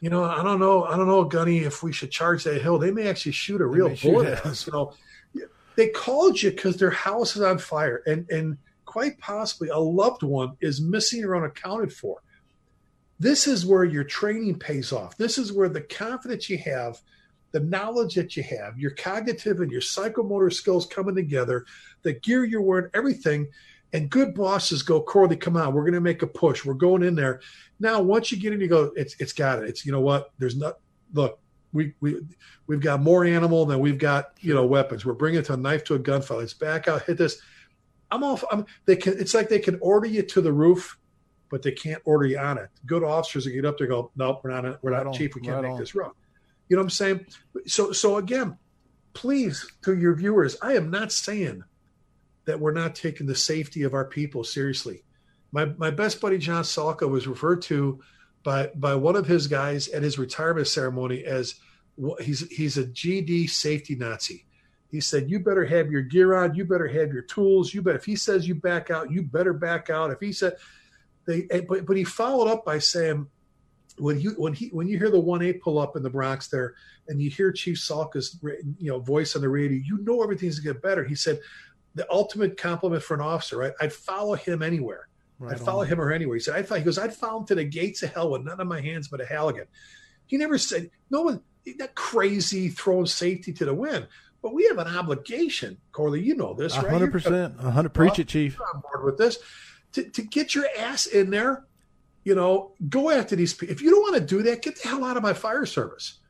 [0.00, 2.78] You know, I don't know, I don't know, Gunny, if we should charge that hill.
[2.78, 4.66] They may actually shoot a real bullet at us.
[4.66, 4.92] You know,
[5.76, 10.22] they called you because their house is on fire, and and quite possibly a loved
[10.22, 12.22] one is missing or unaccounted for.
[13.18, 15.16] This is where your training pays off.
[15.16, 17.00] This is where the confidence you have,
[17.52, 21.64] the knowledge that you have, your cognitive and your psychomotor skills coming together,
[22.02, 23.48] the gear you're wearing, everything.
[23.92, 26.64] And good bosses go, Corley, come on, we're going to make a push.
[26.64, 27.40] We're going in there.
[27.84, 29.68] Now, once you get in, you go, it's it's got it.
[29.68, 30.32] It's you know what?
[30.38, 30.78] There's not.
[31.12, 31.38] Look,
[31.74, 32.22] we we
[32.66, 35.04] we've got more animal than we've got you know weapons.
[35.04, 36.38] We're bringing it to a knife to a gunfight.
[36.38, 37.42] Let's back out, hit this.
[38.10, 38.42] I'm off.
[38.50, 38.64] I'm.
[38.86, 39.18] They can.
[39.18, 40.98] It's like they can order you to the roof,
[41.50, 42.70] but they can't order you on it.
[42.86, 44.82] Good officers that get up there go, nope, we're not.
[44.82, 45.34] We're not right chief.
[45.34, 45.78] We can't right make on.
[45.78, 46.12] this run.
[46.70, 47.26] You know what I'm saying?
[47.66, 48.56] So so again,
[49.12, 51.64] please to your viewers, I am not saying
[52.46, 55.04] that we're not taking the safety of our people seriously
[55.54, 58.00] my my best buddy John Salka was referred to
[58.42, 61.54] by by one of his guys at his retirement ceremony as
[62.20, 64.46] he's he's a GD safety Nazi.
[64.90, 66.56] He said, "You better have your gear on.
[66.56, 67.72] You better have your tools.
[67.72, 67.98] You better.
[67.98, 70.10] If he says you back out, you better back out.
[70.10, 70.56] If he said,
[71.24, 73.26] they, eh, but but he followed up by saying,
[73.98, 76.48] when you when he when you hear the one A pull up in the Bronx
[76.48, 76.74] there,
[77.06, 80.74] and you hear Chief Salka's you know voice on the radio, you know everything's gonna
[80.74, 81.04] get better.
[81.04, 81.38] He said,
[81.94, 83.72] the ultimate compliment for an officer, right?
[83.80, 85.08] I'd follow him anywhere
[85.44, 85.86] Right I'd follow on.
[85.86, 86.36] him or her anyway.
[86.36, 88.42] He said, I thought he goes, I'd follow him to the gates of hell with
[88.42, 89.66] none of my hands but a Halligan.
[90.26, 91.42] He never said, no one,
[91.78, 94.08] that crazy throwing safety to the wind.
[94.42, 96.20] But we have an obligation, Corley.
[96.20, 96.88] You know this, right?
[96.88, 97.94] Hundred percent, hundred.
[97.94, 98.60] Preach it, Chief.
[98.74, 99.38] On board with this,
[99.92, 101.64] to, to get your ass in there.
[102.24, 103.74] You know, go after these people.
[103.74, 106.20] If you don't want to do that, get the hell out of my fire service.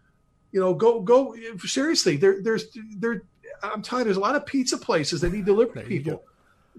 [0.53, 2.17] You know, go go seriously.
[2.17, 2.67] There, there's
[2.99, 3.23] there.
[3.63, 6.23] I'm telling you, there's a lot of pizza places that need delivery people.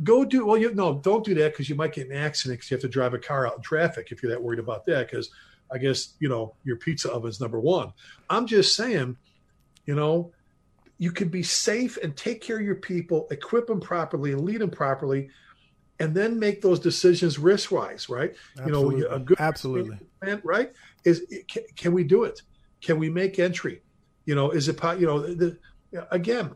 [0.04, 0.26] Go.
[0.26, 0.58] do well.
[0.58, 2.88] You no, don't do that because you might get an accident because you have to
[2.88, 5.10] drive a car out in traffic if you're that worried about that.
[5.10, 5.30] Because
[5.72, 7.94] I guess you know your pizza oven's number one.
[8.30, 9.18] I'm just saying,
[9.86, 10.32] you know,
[10.98, 14.62] you can be safe and take care of your people, equip them properly, and lead
[14.62, 15.30] them properly,
[16.00, 18.36] and then make those decisions risk wise, right?
[18.60, 19.02] Absolutely.
[19.02, 20.72] You know, a good absolutely plan, right?
[21.04, 22.42] Is can, can, we do it?
[22.82, 23.82] Can we make entry?
[24.26, 25.58] You know, is it you know the,
[26.12, 26.52] again?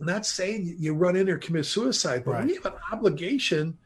[0.00, 2.46] I'm not saying you run in there commit suicide, but right.
[2.46, 3.76] we have an obligation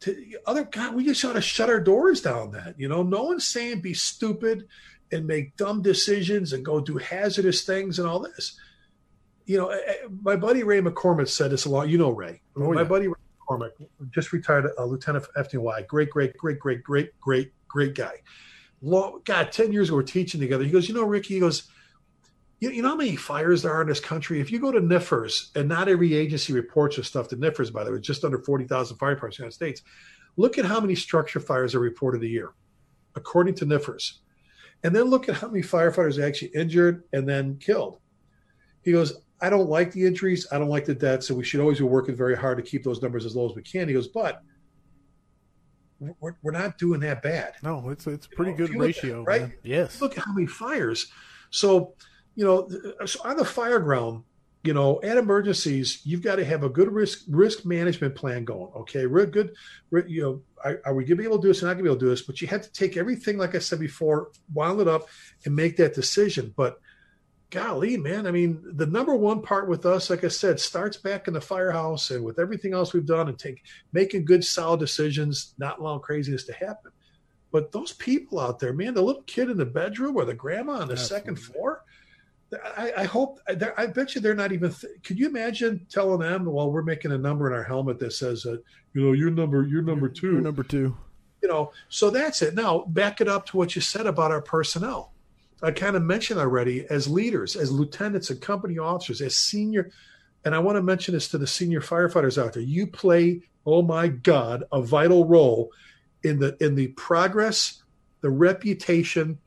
[0.00, 0.94] to other God.
[0.94, 2.52] We just ought to shut our doors down.
[2.52, 4.66] That you know, no one's saying be stupid
[5.12, 8.58] and make dumb decisions and go do hazardous things and all this
[9.46, 11.88] you know, eh, eh, my buddy Ray McCormick said this a lot.
[11.88, 12.42] You know Ray.
[12.56, 12.88] Oh, my yeah.
[12.88, 13.70] buddy Ray McCormick
[14.10, 15.86] just retired, a lieutenant of.
[15.88, 18.22] Great, great, great, great, great, great, great guy.
[18.82, 20.64] Long, God, ten years ago we're teaching together.
[20.64, 21.34] He goes, you know, Ricky.
[21.34, 21.68] He goes,
[22.60, 24.40] you, you know how many fires there are in this country?
[24.40, 27.84] If you go to NFIRS, and not every agency reports this stuff to NFIRS, by
[27.84, 29.82] the way, just under forty thousand fire departments in the United States.
[30.38, 32.52] Look at how many structure fires are reported a year,
[33.14, 34.18] according to NFIRS.
[34.84, 37.98] And then look at how many firefighters are actually injured and then killed.
[38.82, 40.46] He goes, I don't like the injuries.
[40.52, 41.26] I don't like the deaths.
[41.26, 43.56] So we should always be working very hard to keep those numbers as low as
[43.56, 43.88] we can.
[43.88, 44.42] He goes, but
[45.98, 47.54] we're, we're not doing that bad.
[47.62, 49.40] No, it's it's pretty you know, good ratio, at, right?
[49.42, 49.54] Man.
[49.62, 50.00] Yes.
[50.00, 51.10] Look at how many fires.
[51.50, 51.94] So,
[52.36, 52.68] you know,
[53.00, 54.22] uh, so on the fire ground,
[54.62, 58.72] you know, at emergencies, you've got to have a good risk risk management plan going.
[58.74, 59.54] Okay, real good.
[59.90, 61.62] You know, are, are we going to be able to do this?
[61.62, 62.22] Or not going to be able to do this?
[62.22, 65.08] But you have to take everything, like I said before, wound it up,
[65.44, 66.52] and make that decision.
[66.56, 66.80] But
[67.50, 71.28] golly, man, I mean, the number one part with us, like I said, starts back
[71.28, 75.54] in the firehouse and with everything else we've done and take making good, solid decisions,
[75.58, 76.90] not allowing craziness to happen.
[77.52, 80.80] But those people out there, man, the little kid in the bedroom or the grandma
[80.80, 81.16] on the Absolutely.
[81.16, 81.84] second floor,
[82.76, 83.40] I, I hope,
[83.76, 84.72] I bet you they're not even.
[84.72, 88.12] Th- could you imagine telling them, "Well, we're making a number in our helmet that
[88.12, 88.58] says, uh,
[88.94, 90.96] you know, you're number, you're number 2 you're number two.
[91.42, 92.54] You know, so that's it.
[92.54, 95.12] Now, back it up to what you said about our personnel
[95.62, 99.90] I kind of mentioned already as leaders, as lieutenants and company officers, as senior,
[100.44, 102.62] and I want to mention this to the senior firefighters out there.
[102.62, 105.70] You play, oh my God, a vital role
[106.22, 107.82] in the in the progress,
[108.20, 109.38] the reputation,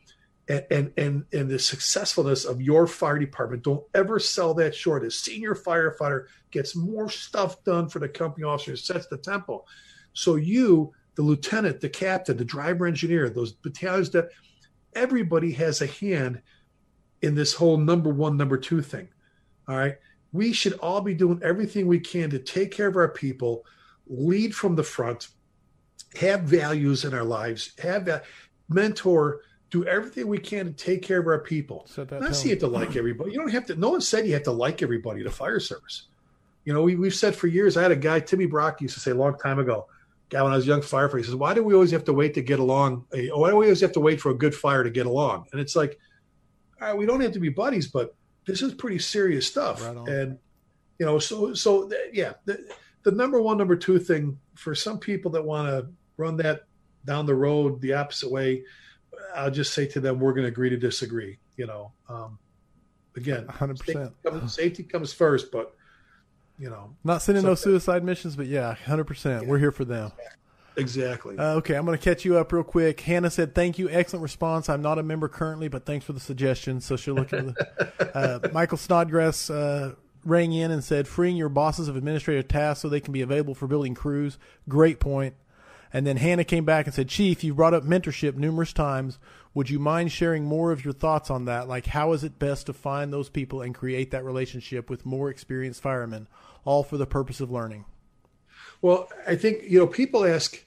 [0.49, 3.63] and and and, and the successfulness of your fire department.
[3.63, 5.05] Don't ever sell that short.
[5.05, 9.63] A senior firefighter gets more stuff done for the company officer, sets the tempo.
[10.13, 14.29] So you, the lieutenant, the captain, the driver engineer, those battalions that
[14.93, 16.41] everybody has a hand
[17.21, 19.07] in this whole number one, number two thing.
[19.67, 19.97] All right.
[20.31, 23.65] We should all be doing everything we can to take care of our people,
[24.07, 25.27] lead from the front,
[26.15, 28.25] have values in our lives, have that
[28.67, 31.86] mentor, do everything we can to take care of our people.
[31.88, 33.32] So Not see it to like everybody.
[33.32, 33.75] You don't have to.
[33.75, 35.23] No one said you have to like everybody.
[35.23, 36.08] The fire service.
[36.65, 37.77] You know, we, we've said for years.
[37.77, 39.88] I had a guy, Timmy Brock, used to say a long time ago
[40.29, 41.17] guy when I was a young firefighter.
[41.17, 43.05] He says, "Why do we always have to wait to get along?
[43.12, 45.60] Why do we always have to wait for a good fire to get along?" And
[45.60, 45.99] it's like,
[46.82, 49.86] all right, we don't have to be buddies, but this is pretty serious stuff.
[49.86, 50.38] Right and
[50.99, 52.60] you know, so so yeah, the,
[53.03, 56.63] the number one, number two thing for some people that want to run that
[57.05, 58.63] down the road the opposite way,
[59.36, 61.38] I'll just say to them, we're going to agree to disagree.
[61.58, 62.39] You know, um,
[63.15, 64.13] again, hundred percent
[64.49, 65.75] safety comes first, but
[66.58, 70.12] you know, not sending no suicide missions, but yeah, hundred percent, we're here for them.
[70.77, 71.38] Exactly.
[71.38, 72.99] Uh, okay, I'm going to catch you up real quick.
[73.01, 74.69] Hannah said, "Thank you, excellent response.
[74.69, 77.99] I'm not a member currently, but thanks for the suggestion." So she'll look at the.
[78.10, 79.93] Uh, Michael Snodgrass uh,
[80.25, 83.53] rang in and said, "Freeing your bosses of administrative tasks so they can be available
[83.53, 84.39] for building crews.
[84.67, 85.36] Great point."
[85.91, 89.17] And then Hannah came back and said, Chief, you've brought up mentorship numerous times.
[89.54, 91.67] Would you mind sharing more of your thoughts on that?
[91.67, 95.30] Like, how is it best to find those people and create that relationship with more
[95.30, 96.28] experienced firemen?
[96.66, 97.86] all for the purpose of learning?
[98.82, 100.63] Well, I think you know people ask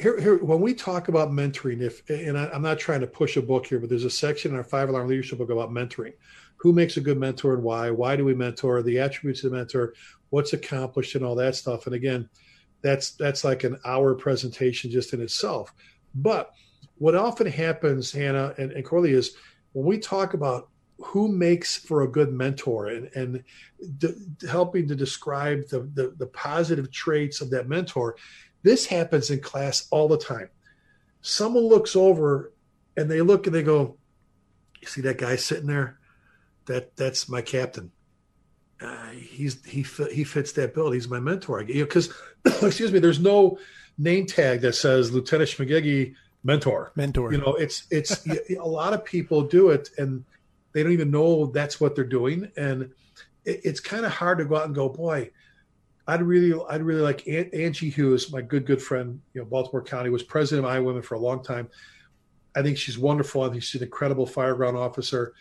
[0.00, 1.80] here, here when we talk about mentoring.
[1.80, 4.50] If and I, am not trying to push a book here, but there's a section
[4.50, 6.14] in our five alarm leadership book about mentoring.
[6.56, 7.90] Who makes a good mentor and why?
[7.90, 8.82] Why do we mentor?
[8.82, 9.94] The attributes of the mentor,
[10.30, 11.86] what's accomplished, and all that stuff.
[11.86, 12.28] And again,
[12.84, 15.74] that's that's like an hour presentation just in itself.
[16.14, 16.52] But
[16.98, 19.34] what often happens, Hannah and, and Corley, is
[19.72, 20.68] when we talk about
[20.98, 23.44] who makes for a good mentor and, and
[24.48, 28.14] helping to describe the, the, the, positive traits of that mentor
[28.62, 30.48] This happens in class all the time.
[31.20, 32.52] Someone looks over
[32.96, 33.96] and they look and they go,
[34.80, 35.98] "You see that guy sitting there?
[36.66, 37.90] That that's my captain.
[38.80, 40.90] Uh, he's he he fits that bill.
[40.90, 41.62] He's my mentor.
[41.62, 42.12] You know, because
[42.62, 43.58] excuse me, there's no
[43.98, 46.92] name tag that says Lieutenant Schmagegi mentor.
[46.96, 47.32] Mentor.
[47.32, 48.26] You know, it's it's
[48.58, 50.24] a lot of people do it and
[50.72, 52.90] they don't even know that's what they're doing, and
[53.44, 55.30] it, it's kind of hard to go out and go, boy.
[56.06, 59.22] I'd really, I'd really like Angie Hughes, my good, good friend.
[59.32, 61.70] You know, Baltimore County was president of iWomen for a long time.
[62.54, 63.42] I think she's wonderful.
[63.42, 65.32] I think she's an incredible fireground officer.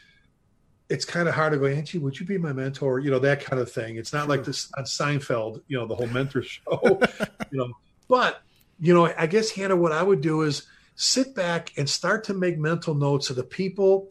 [0.94, 3.00] It's kind of hard to go, Angie, would you be my mentor?
[3.00, 3.96] You know, that kind of thing.
[3.96, 7.02] It's not like this on Seinfeld, you know, the whole mentor show,
[7.50, 7.74] you know.
[8.08, 8.42] But,
[8.80, 12.36] you know, I guess, Hannah, what I would do is sit back and start to
[12.36, 14.10] make mental notes of the people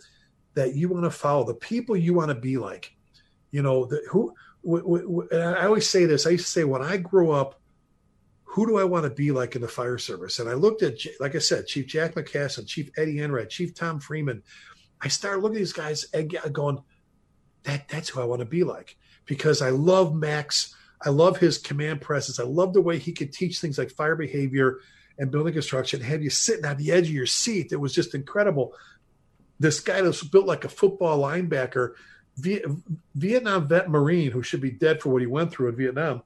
[0.55, 2.93] that you want to follow, the people you want to be like.
[3.53, 6.27] You know, the, who, w- w- w- I always say this.
[6.27, 7.61] I used to say, when I grow up,
[8.45, 10.39] who do I want to be like in the fire service?
[10.39, 14.01] And I looked at, like I said, Chief Jack McCassin, Chief Eddie Enright, Chief Tom
[14.01, 14.43] Freeman.
[15.03, 16.79] I started looking at these guys and going,
[17.65, 18.97] that that's who I want to be like
[19.27, 20.75] because I love Max.
[21.05, 22.39] I love his command presence.
[22.39, 24.79] I love the way he could teach things like fire behavior
[25.19, 27.73] and building construction, have you sitting on the edge of your seat.
[27.73, 28.75] It was just incredible
[29.63, 31.93] this guy that's built like a football linebacker,
[33.15, 36.23] Vietnam vet Marine who should be dead for what he went through in Vietnam.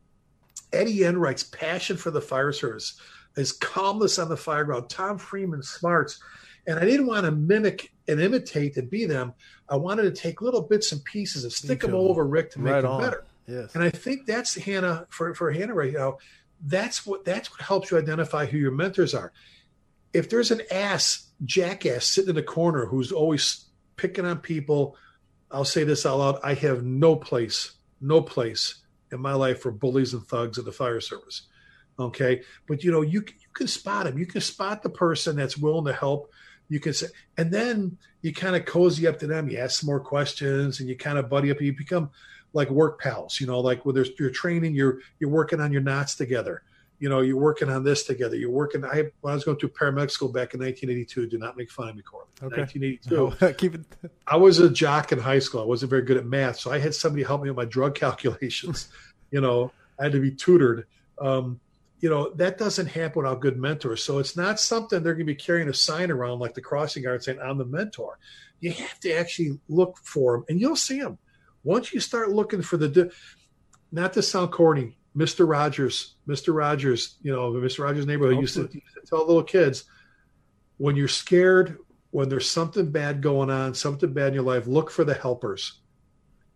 [0.72, 2.99] Eddie Enright's passion for the fire service,
[3.35, 6.18] his calmness on the fire ground, Tom Freeman smarts.
[6.67, 9.35] And I didn't want to mimic and imitate and be them.
[9.69, 12.61] I wanted to take little bits and pieces and stick them all over Rick to
[12.61, 13.25] make right him better.
[13.47, 13.75] Yes.
[13.75, 16.19] And I think that's Hannah for, for Hannah right now.
[16.61, 19.33] That's what that's what helps you identify who your mentors are.
[20.12, 24.97] If there's an ass jackass sitting in the corner who's always picking on people.
[25.51, 26.41] I'll say this out loud.
[26.43, 30.73] I have no place, no place in my life for bullies and thugs in the
[30.73, 31.43] fire service.
[31.99, 32.43] Okay.
[32.67, 34.19] But you know, you, you can spot them.
[34.19, 36.33] You can spot the person that's willing to help.
[36.69, 37.07] You can say,
[37.37, 39.49] and then you kind of cozy up to them.
[39.49, 41.61] You ask some more questions and you kind of buddy up.
[41.61, 42.11] You become
[42.53, 45.83] like work pals, you know, like when there's, you're training, you're, you're working on your
[45.83, 46.62] knots together
[46.99, 48.37] you know, you're working on this together.
[48.37, 48.85] You're working.
[48.85, 51.27] I when I was going to paramedic school back in 1982.
[51.27, 52.27] Do not make fun of me, Corley.
[52.43, 52.61] Okay.
[52.61, 53.55] 1982.
[53.59, 54.11] keep it.
[54.27, 55.61] I was a jock in high school.
[55.61, 57.95] I wasn't very good at math, so I had somebody help me with my drug
[57.99, 58.89] calculations.
[59.31, 60.87] you know, I had to be tutored.
[61.21, 61.61] Um,
[62.07, 64.00] you know, that doesn't happen without good mentors.
[64.00, 67.02] So it's not something they're going to be carrying a sign around like the crossing
[67.02, 68.20] guard saying, "I'm the mentor."
[68.61, 71.18] You have to actually look for them, and you'll see them.
[71.64, 73.12] Once you start looking for the,
[73.90, 75.48] not to sound corny, Mr.
[75.48, 76.54] Rogers, Mr.
[76.54, 77.82] Rogers, you know, Mr.
[77.82, 79.82] Rogers' neighborhood used to, used to tell little kids
[80.76, 81.76] when you're scared,
[82.12, 85.80] when there's something bad going on, something bad in your life, look for the helpers.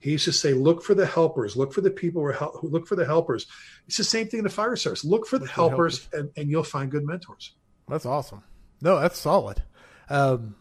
[0.00, 2.86] He used to say, look for the helpers, look for the people who, help, look
[2.86, 3.46] for the helpers.
[3.86, 5.04] It's the same thing in the fire service.
[5.04, 6.30] Look for the look helpers, for helpers.
[6.36, 7.52] And, and you'll find good mentors.
[7.86, 8.42] That's awesome.
[8.80, 9.62] No, that's solid.
[10.08, 10.56] Um,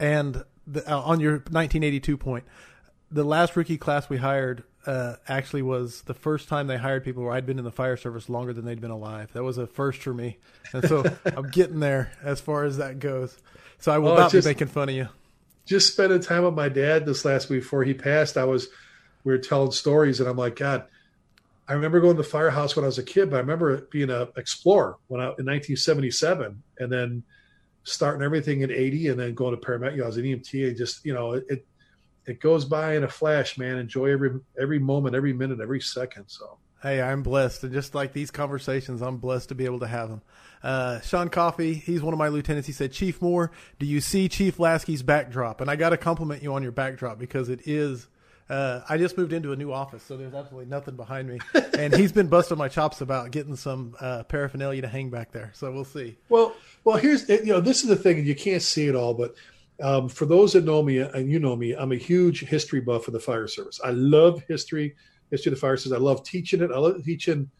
[0.00, 2.44] and the, uh, on your 1982 point,
[3.10, 7.22] the last rookie class we hired uh, actually was the first time they hired people
[7.22, 9.32] where I'd been in the fire service longer than they'd been alive.
[9.32, 10.38] That was a first for me,
[10.72, 13.36] and so I'm getting there as far as that goes.
[13.78, 15.08] So I will oh, not just, be making fun of you.
[15.64, 18.36] Just spending time with my dad this last week before he passed.
[18.36, 18.68] I was
[19.24, 20.84] we were telling stories, and I'm like, God,
[21.68, 24.10] I remember going to the firehouse when I was a kid, but I remember being
[24.10, 27.22] an explorer when I in 1977, and then
[27.84, 29.92] starting everything at 80, and then going to paramedic.
[29.92, 31.64] You know, I was an EMT, and just you know, it
[32.26, 33.78] it goes by in a flash, man.
[33.78, 36.24] Enjoy every every moment, every minute, every second.
[36.28, 39.86] So hey, I'm blessed, and just like these conversations, I'm blessed to be able to
[39.86, 40.22] have them.
[40.62, 42.66] Uh, Sean Coffey, he's one of my lieutenants.
[42.66, 45.60] He said, Chief Moore, do you see Chief Lasky's backdrop?
[45.60, 48.06] And I got to compliment you on your backdrop because it is.
[48.48, 51.38] Uh, I just moved into a new office, so there's absolutely nothing behind me.
[51.78, 55.50] and he's been busting my chops about getting some uh, paraphernalia to hang back there.
[55.54, 56.18] So we'll see.
[56.28, 56.54] Well,
[56.84, 59.34] well, here's you know this is the thing, and you can't see it all, but
[59.80, 63.06] um, for those that know me, and you know me, I'm a huge history buff
[63.08, 63.80] of the fire service.
[63.82, 64.94] I love history,
[65.30, 65.96] history of the fire service.
[65.96, 66.70] I love teaching it.
[66.72, 67.50] I love teaching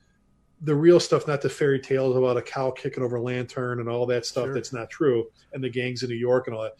[0.62, 3.88] the real stuff, not the fairy tales about a cow kicking over a lantern and
[3.88, 4.54] all that stuff sure.
[4.54, 6.76] that's not true, and the gangs in New York and all that.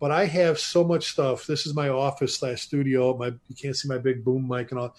[0.00, 1.46] But I have so much stuff.
[1.46, 3.16] This is my office slash studio.
[3.16, 4.96] My you can't see my big boom mic and all.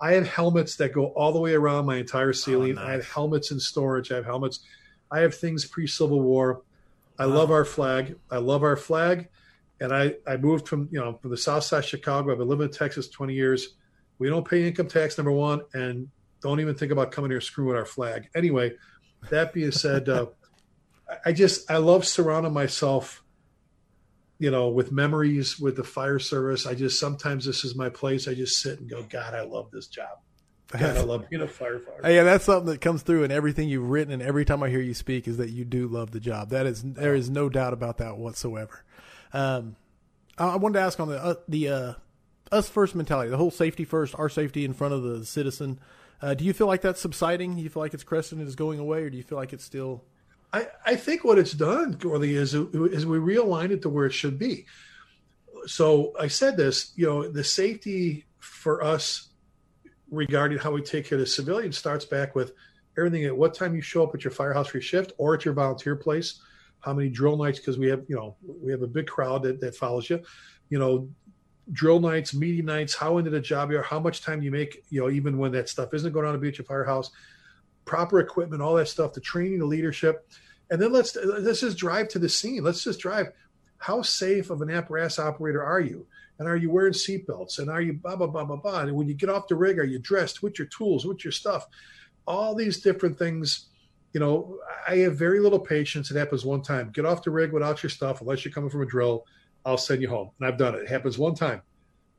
[0.00, 2.72] I have helmets that go all the way around my entire oh, ceiling.
[2.72, 2.88] Oh, nice.
[2.88, 4.12] I have helmets in storage.
[4.12, 4.60] I have helmets.
[5.10, 6.62] I have things pre Civil War.
[7.18, 7.34] I wow.
[7.34, 8.16] love our flag.
[8.30, 9.28] I love our flag.
[9.80, 12.32] And I, I moved from, you know, from the south side of Chicago.
[12.32, 13.74] I've been living in Texas 20 years.
[14.18, 16.08] We don't pay income tax, number one, and
[16.46, 18.28] don't even think about coming here screwing our flag.
[18.34, 18.72] Anyway,
[19.30, 20.26] that being said, uh,
[21.24, 23.22] I just, I love surrounding myself,
[24.38, 26.66] you know, with memories with the fire service.
[26.66, 28.28] I just, sometimes this is my place.
[28.28, 30.18] I just sit and go, God, I love this job.
[30.68, 32.02] God, I love being a firefighter.
[32.04, 34.80] Yeah, that's something that comes through in everything you've written, and every time I hear
[34.80, 36.50] you speak, is that you do love the job.
[36.50, 38.82] That is, there is no doubt about that whatsoever.
[39.32, 39.76] Um,
[40.38, 41.92] I, wanted to ask on the uh, the uh,
[42.50, 45.78] us first mentality, the whole safety first, our safety in front of the citizen.
[46.20, 47.56] Uh, do you feel like that's subsiding?
[47.56, 49.64] Do you feel like it's and is going away, or do you feel like it's
[49.64, 50.04] still?
[50.52, 54.12] I, I think what it's done, Corley, is is we realign it to where it
[54.12, 54.66] should be.
[55.66, 59.28] So I said this, you know, the safety for us
[60.10, 62.52] regarding how we take care of the civilians starts back with
[62.96, 65.44] everything at what time you show up at your firehouse for your shift or at
[65.44, 66.40] your volunteer place,
[66.80, 69.60] how many drill nights, because we have, you know, we have a big crowd that,
[69.60, 70.22] that follows you,
[70.70, 71.08] you know,
[71.72, 74.84] drill nights, meeting nights, how into the job you are, how much time you make,
[74.90, 77.10] you know, even when that stuff isn't going on to be at your firehouse,
[77.84, 80.28] proper equipment, all that stuff, the training, the leadership.
[80.70, 82.62] And then let's let's just drive to the scene.
[82.62, 83.28] Let's just drive.
[83.78, 86.06] How safe of an apparatus operator are you?
[86.38, 87.58] And are you wearing seatbelts?
[87.58, 88.80] And are you blah blah blah blah blah?
[88.80, 91.32] And when you get off the rig, are you dressed with your tools, with your
[91.32, 91.66] stuff?
[92.26, 93.66] All these different things.
[94.12, 94.58] You know,
[94.88, 96.10] I have very little patience.
[96.10, 96.90] It happens one time.
[96.90, 99.26] Get off the rig without your stuff, unless you're coming from a drill.
[99.66, 100.30] I'll send you home.
[100.38, 100.82] And I've done it.
[100.82, 101.60] It happens one time.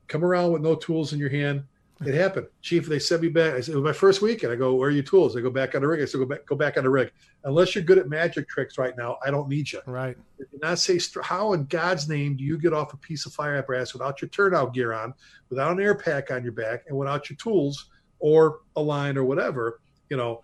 [0.06, 1.64] Come around with no tools in your hand.
[2.06, 2.46] It happened.
[2.62, 3.54] Chief, they sent me back.
[3.54, 4.52] I said, it was my first weekend.
[4.52, 5.34] I go, where are your tools?
[5.34, 6.00] They go back on the rig.
[6.00, 7.10] I said, go back, go back on the rig.
[7.42, 9.80] Unless you're good at magic tricks right now, I don't need you.
[9.84, 10.16] Right.
[10.38, 13.56] Do not say, how in God's name do you get off a piece of fire
[13.56, 15.12] apparatus without your turnout gear on,
[15.50, 17.90] without an air pack on your back, and without your tools
[18.20, 20.42] or a line or whatever, you know?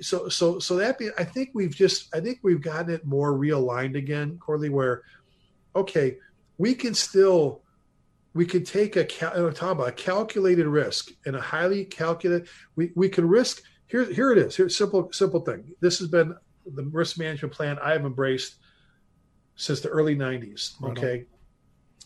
[0.00, 3.34] So, so, so that be, I think we've just, I think we've gotten it more
[3.34, 5.02] realigned again, Corley, where,
[5.74, 6.18] okay,
[6.58, 7.62] we can still
[8.34, 12.90] we can take a uh, talk about a calculated risk and a highly calculated we,
[12.94, 15.64] we can risk here here it is here's simple simple thing.
[15.80, 18.54] This has been the risk management plan i've embraced
[19.56, 21.24] since the early 90s okay?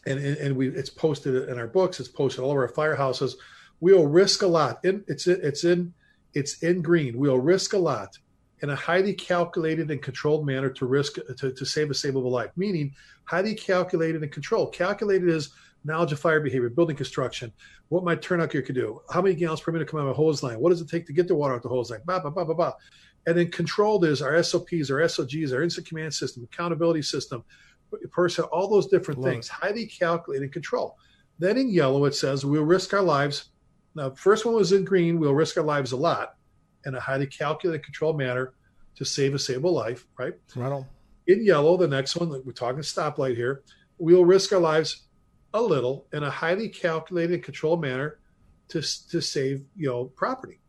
[0.06, 3.34] And, and, and we it's posted in our books it's posted all over our firehouses.
[3.80, 4.82] We'll risk a lot.
[4.84, 5.92] In it's it's in
[6.32, 7.18] it's in green.
[7.18, 8.16] We'll risk a lot
[8.66, 12.50] in a highly calculated and controlled manner to risk to, to save a savable life
[12.56, 12.94] meaning
[13.24, 15.50] highly calculated and controlled calculated is
[15.86, 17.52] knowledge of fire behavior, building construction,
[17.88, 20.14] what my turnout gear could do, how many gallons per minute come out of a
[20.14, 22.18] hose line, what does it take to get the water out the hose line, blah,
[22.18, 22.72] blah, blah, blah, blah.
[23.26, 27.44] And then controlled is our SOPs, our SOGs, our incident command system, accountability system,
[28.10, 29.52] person, all those different Love things, it.
[29.52, 30.96] highly calculated control.
[31.38, 33.50] Then in yellow, it says we'll risk our lives.
[33.94, 36.34] Now, first one was in green, we'll risk our lives a lot
[36.86, 38.54] in a highly calculated, controlled manner
[38.94, 40.34] to save a savable life, right?
[40.54, 40.86] Right on.
[41.26, 43.62] In yellow, the next one, we're talking stoplight here,
[43.98, 45.02] we'll risk our lives
[45.52, 48.18] a little in a highly calculated, controlled manner
[48.68, 50.60] to to save you know property.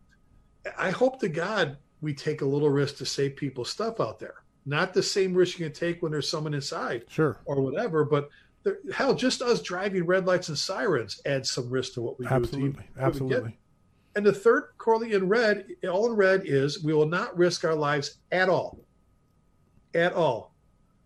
[0.78, 4.44] I hope to God we take a little risk to save people's stuff out there.
[4.66, 8.04] Not the same risk you can take when there's someone inside, sure, or whatever.
[8.06, 8.30] But
[8.64, 12.26] there, hell, just us driving red lights and sirens adds some risk to what we
[12.26, 12.72] absolutely.
[12.72, 12.78] do.
[13.00, 13.58] Absolutely, absolutely.
[14.18, 17.76] And the third, Corley, in red, all in red is we will not risk our
[17.76, 18.84] lives at all,
[19.94, 20.56] at all,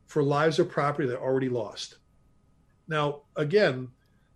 [0.06, 1.98] for lives or property that are already lost.
[2.88, 3.90] Now, again,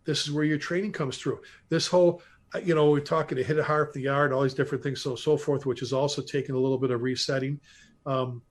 [0.03, 1.39] this is where your training comes through.
[1.69, 2.21] This whole,
[2.53, 4.99] uh, you know, we're talking to hit it hard the yard, all these different things,
[4.99, 7.61] so so forth, which is also taking a little bit of resetting.
[8.05, 8.41] Um,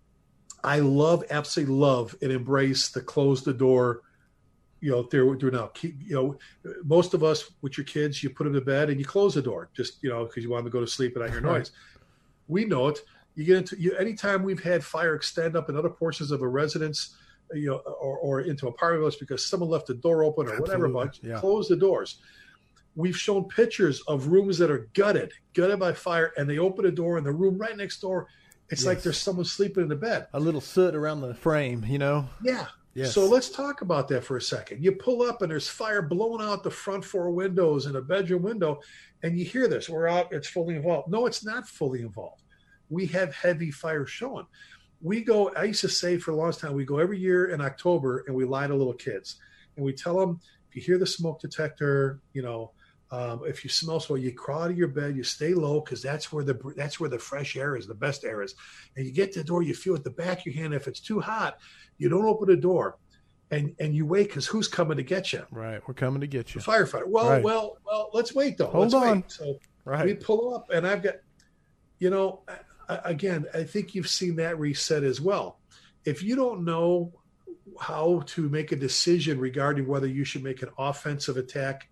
[0.65, 4.01] I love, absolutely love, and embrace the close the door.
[4.81, 5.71] You know, they're doing now.
[5.75, 6.39] Keep, you know,
[6.85, 9.43] most of us with your kids, you put them to bed and you close the
[9.43, 11.41] door, just you know, because you want them to go to sleep and not hear
[11.41, 11.73] noise.
[12.49, 13.01] We know it.
[13.35, 16.49] You get into you, anytime we've had fire extend up in other portions of a
[16.49, 17.17] residence
[17.53, 20.89] you know, or, or into apartment buildings because someone left the door open or whatever,
[20.89, 21.39] but yeah.
[21.39, 22.19] close the doors.
[22.97, 26.91] We've shown pictures of rooms that are gutted, gutted by fire, and they open a
[26.91, 28.29] door in the room right next door.
[28.71, 28.87] It's yes.
[28.87, 30.29] like there's someone sleeping in the bed.
[30.33, 32.29] A little soot around the frame, you know?
[32.43, 32.67] Yeah.
[32.95, 33.13] Yes.
[33.13, 34.83] So let's talk about that for a second.
[34.83, 38.43] You pull up and there's fire blowing out the front four windows and a bedroom
[38.43, 38.81] window,
[39.23, 39.89] and you hear this.
[39.89, 41.11] We're out, it's fully involved.
[41.11, 42.43] No, it's not fully involved.
[42.91, 44.47] We have heavy fire showing
[45.05, 47.61] we go i used to say for a long time we go every year in
[47.61, 49.37] october and we lie to little kids
[49.77, 52.73] and we tell them if you hear the smoke detector you know
[53.11, 56.03] um, if you smell smoke you crawl out of your bed you stay low because
[56.03, 58.55] that's where the that's where the fresh air is the best air is.
[58.97, 60.89] And you get to the door you feel at the back of your hand if
[60.89, 61.59] it's too hot
[61.99, 62.99] you don't open the door
[63.51, 65.45] and and you wait because who's coming to get you?
[65.51, 66.61] Right we're coming to get you.
[66.61, 67.07] The firefighter.
[67.07, 67.43] Well right.
[67.43, 68.67] well well let's wait though.
[68.67, 69.21] Hold let's on.
[69.21, 69.31] Wait.
[69.31, 70.05] so right.
[70.05, 71.17] we pull up and i've got
[71.99, 72.43] you know
[72.89, 75.59] again, I think you've seen that reset as well.
[76.05, 77.13] If you don't know
[77.81, 81.89] how to make a decision regarding whether you should make an offensive attack,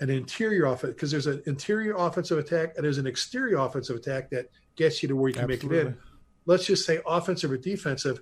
[0.00, 4.30] an interior offense, because there's an interior offensive attack and there's an exterior offensive attack
[4.30, 5.76] that gets you to where you can Absolutely.
[5.76, 5.96] make it in.
[6.46, 8.20] Let's just say offensive or defensive,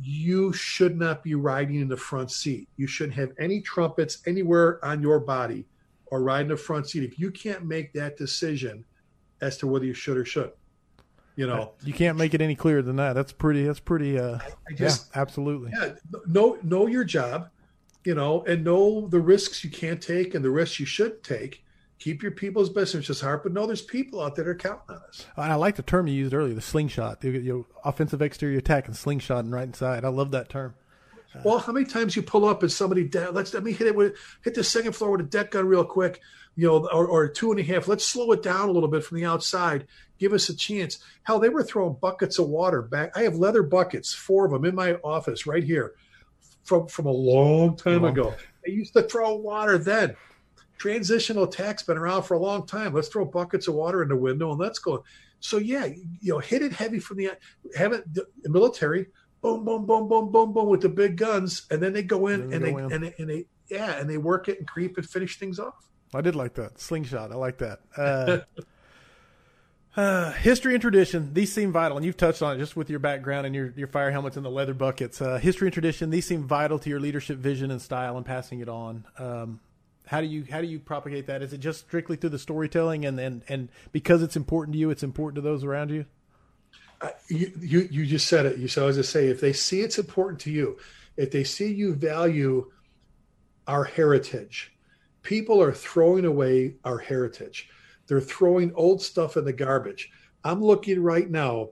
[0.00, 2.68] you should not be riding in the front seat.
[2.76, 5.66] You shouldn't have any trumpets anywhere on your body
[6.06, 7.04] or ride in the front seat.
[7.04, 8.84] If you can't make that decision
[9.40, 10.52] as to whether you should or should.
[11.34, 13.14] You know, you can't make it any clearer than that.
[13.14, 13.64] That's pretty.
[13.64, 14.18] That's pretty.
[14.18, 15.72] Uh, I just, yeah, absolutely.
[15.72, 15.94] Yeah,
[16.26, 17.48] know know your job,
[18.04, 21.64] you know, and know the risks you can't take and the risks you should take.
[21.98, 24.82] Keep your people's best interests heart, but know there's people out there that are counting
[24.88, 25.24] on us.
[25.36, 28.58] And I like the term you used earlier, the slingshot, the you know, offensive exterior
[28.58, 30.04] attack and slingshot and right inside.
[30.04, 30.74] I love that term.
[31.32, 33.34] Uh, well, how many times you pull up and somebody down?
[33.34, 35.84] Let's let me hit it with hit the second floor with a deck gun real
[35.84, 36.20] quick,
[36.56, 37.86] you know, or, or two and a half.
[37.86, 39.86] Let's slow it down a little bit from the outside
[40.22, 41.00] give us a chance.
[41.24, 43.10] Hell, they were throwing buckets of water back.
[43.16, 45.94] I have leather buckets, four of them in my office right here
[46.64, 48.30] from, from a long time long ago.
[48.30, 48.38] Time.
[48.64, 50.16] They used to throw water then.
[50.78, 52.92] Transitional attack's been around for a long time.
[52.92, 55.04] Let's throw buckets of water in the window and let's go.
[55.40, 57.32] So yeah, you know, hit it heavy from the
[57.76, 59.06] have it the military,
[59.40, 62.42] boom, boom, boom, boom, boom, boom with the big guns, and then they go in
[62.42, 62.92] and, and they, in.
[62.92, 65.88] and they and they yeah, and they work it and creep and finish things off.
[66.14, 67.32] I did like that slingshot.
[67.32, 67.80] I like that.
[67.96, 68.38] Uh,
[69.96, 72.98] Uh, history and tradition, these seem vital, and you've touched on it just with your
[72.98, 75.20] background and your, your fire helmets and the leather buckets.
[75.20, 78.60] Uh, history and tradition, these seem vital to your leadership vision and style and passing
[78.60, 79.04] it on.
[79.18, 79.60] Um,
[80.06, 81.42] how do you how do you propagate that?
[81.42, 84.90] Is it just strictly through the storytelling, and and, and because it's important to you,
[84.90, 86.06] it's important to those around you?
[87.00, 88.58] Uh, you, you you just said it.
[88.58, 90.76] You so as I say, if they see it's important to you,
[91.16, 92.70] if they see you value
[93.66, 94.72] our heritage,
[95.22, 97.68] people are throwing away our heritage
[98.12, 100.10] they're throwing old stuff in the garbage.
[100.44, 101.70] I'm looking right now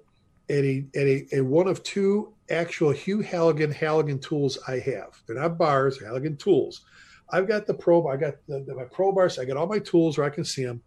[0.49, 5.21] at a at a, a one of two actual Hugh Halligan Halligan tools I have.
[5.27, 6.87] They're not bars, Halligan tools.
[7.29, 9.81] I've got the probe, I got the, the, my pro bars, I got all my
[9.81, 10.81] tools where I can see them.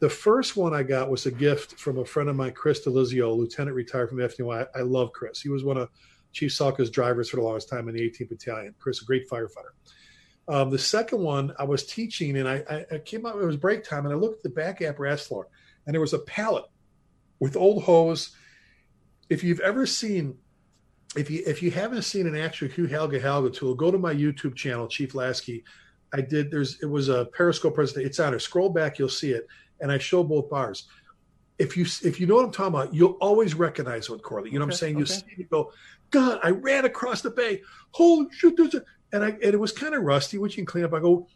[0.00, 3.34] The first one I got was a gift from a friend of mine, Chris Delizio,
[3.34, 4.68] lieutenant retired from FDNY.
[4.74, 5.40] I, I love Chris.
[5.40, 5.88] He was one of
[6.32, 8.74] Chief Salka's drivers for the longest time in the 18th Battalion.
[8.78, 9.72] Chris, a great firefighter.
[10.46, 13.82] Um, the second one, I was teaching and I, I, came out, it was break
[13.82, 15.48] time, and I looked at the back apparatus floor,
[15.86, 16.66] and there was a pallet
[17.40, 18.36] with old hose.
[19.30, 20.36] If you've ever seen,
[21.16, 24.14] if you if you haven't seen an actual Hugh Halligan Halligan tool, go to my
[24.14, 25.64] YouTube channel, Chief Lasky.
[26.12, 26.50] I did.
[26.50, 28.08] There's it was a Periscope presentation.
[28.08, 28.38] It's on there.
[28.38, 29.46] Scroll back, you'll see it,
[29.80, 30.88] and I show both bars.
[31.58, 34.50] If you if you know what I'm talking about, you'll always recognize what Corley.
[34.50, 34.94] You know okay, what I'm saying?
[34.96, 35.00] Okay.
[35.00, 35.72] You see, you go,
[36.10, 37.62] God, I ran across the bay.
[37.92, 38.56] Holy shit!
[38.56, 38.82] There's a
[39.14, 40.92] and I and it was kind of rusty, which you can clean up.
[40.92, 41.28] I go,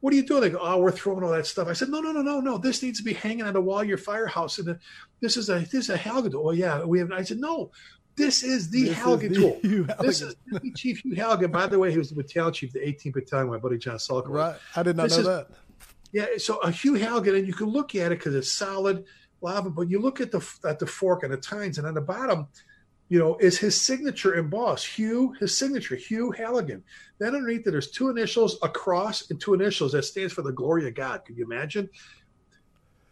[0.00, 0.42] what are you doing?
[0.42, 1.66] They go, oh, we're throwing all that stuff.
[1.66, 2.58] I said, no, no, no, no, no.
[2.58, 4.58] This needs to be hanging on the wall of your firehouse.
[4.58, 4.78] And
[5.22, 6.48] this is a this is a tool.
[6.48, 7.10] Oh yeah, we have.
[7.10, 7.70] I said, no,
[8.14, 9.58] this is the this is tool.
[10.00, 11.50] This is the Chief Hugh Halligan.
[11.50, 13.48] By the way, he was the battalion chief, the 18th battalion.
[13.48, 14.28] My buddy John Salka.
[14.28, 15.48] Right, I did not this know is, that.
[16.12, 19.06] Yeah, so a Hugh Halligan, and you can look at it because it's solid
[19.40, 19.70] lava.
[19.70, 22.48] But you look at the at the fork and the tines, and on the bottom
[23.14, 24.84] you know, is his signature embossed.
[24.84, 26.82] Hugh, his signature, Hugh Halligan.
[27.20, 30.50] Then underneath it, there's two initials, a cross, and two initials that stands for the
[30.50, 31.24] glory of God.
[31.24, 31.88] Can you imagine?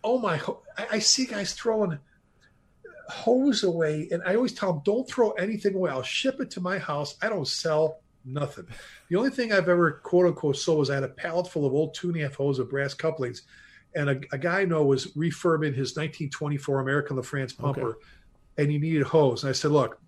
[0.02, 0.40] Oh my!
[0.76, 2.00] I, I see guys throwing
[3.10, 5.92] hose away, and I always tell them, don't throw anything away.
[5.92, 7.16] I'll ship it to my house.
[7.22, 8.66] I don't sell nothing.
[9.08, 11.74] The only thing I've ever quote unquote sold was I had a pallet full of
[11.74, 13.42] old two and a half hose of brass couplings,
[13.94, 17.90] and a, a guy I know was refurbing his 1924 American LaFrance pumper.
[17.90, 17.98] Okay
[18.58, 19.42] and you needed hose.
[19.42, 20.00] And I said, look,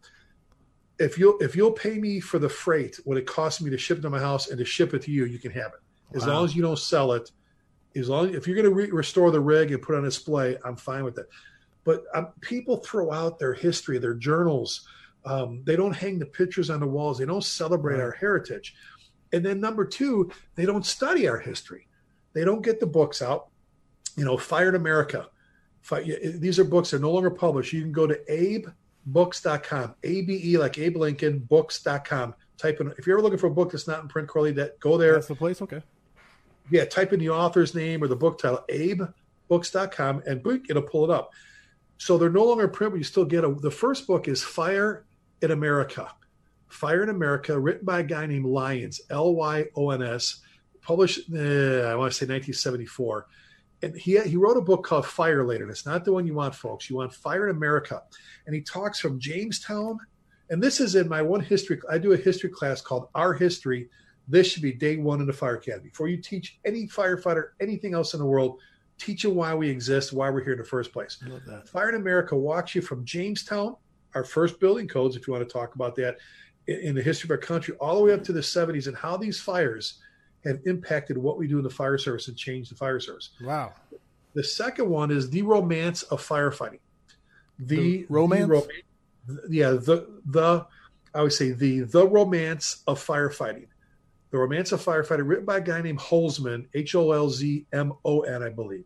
[0.98, 3.98] if you'll if you'll pay me for the freight, what it costs me to ship
[3.98, 6.16] it to my house and to ship it to you, you can have it.
[6.16, 6.34] As wow.
[6.34, 7.30] long as you don't sell it,
[7.96, 10.56] as long if you're going to re- restore the rig and put it on display,
[10.64, 11.28] I'm fine with it.
[11.84, 14.86] But um, people throw out their history, their journals.
[15.24, 17.18] Um, they don't hang the pictures on the walls.
[17.18, 18.02] They don't celebrate right.
[18.02, 18.74] our heritage.
[19.32, 21.88] And then number two, they don't study our history.
[22.34, 23.48] They don't get the books out.
[24.16, 25.28] You know, Fired America
[25.90, 27.72] these are books that are no longer published.
[27.72, 32.34] You can go to abebooks.com, A-B-E like Abe Lincoln, books.com.
[32.56, 34.78] Type in, if you're ever looking for a book that's not in print, Corley, that
[34.80, 35.14] go there.
[35.14, 35.60] That's the place.
[35.60, 35.82] Okay.
[36.70, 36.84] Yeah.
[36.84, 41.10] Type in the author's name or the book title, abebooks.com and book, it'll pull it
[41.10, 41.32] up.
[41.98, 44.42] So they're no longer in print, but you still get a, the first book is
[44.42, 45.04] Fire
[45.42, 46.10] in America.
[46.68, 50.40] Fire in America, written by a guy named Lyons, L Y O N S,
[50.80, 53.26] published, uh, I want to say 1974
[53.84, 55.68] and he he wrote a book called Fire Later.
[55.68, 56.88] It's not the one you want, folks.
[56.88, 58.02] You want Fire in America,
[58.46, 59.98] and he talks from Jamestown.
[60.50, 61.80] And this is in my one history.
[61.90, 63.88] I do a history class called Our History.
[64.28, 65.88] This should be day one in the fire academy.
[65.90, 68.58] Before you teach any firefighter anything else in the world,
[68.98, 71.18] teach them why we exist, why we're here in the first place.
[71.66, 73.76] Fire in America walks you from Jamestown,
[74.14, 76.18] our first building codes, if you want to talk about that,
[76.66, 78.96] in, in the history of our country, all the way up to the 70s, and
[78.96, 80.00] how these fires
[80.44, 83.30] have impacted what we do in the fire service and changed the fire service.
[83.42, 83.72] Wow.
[84.34, 86.80] The second one is the romance of firefighting.
[87.58, 88.66] The, the romance?
[89.26, 90.66] The yeah, the the
[91.14, 93.66] I would say the the romance of firefighting.
[94.30, 97.92] The romance of firefighting, written by a guy named Holzman, H O L Z M
[98.04, 98.84] O N, I believe.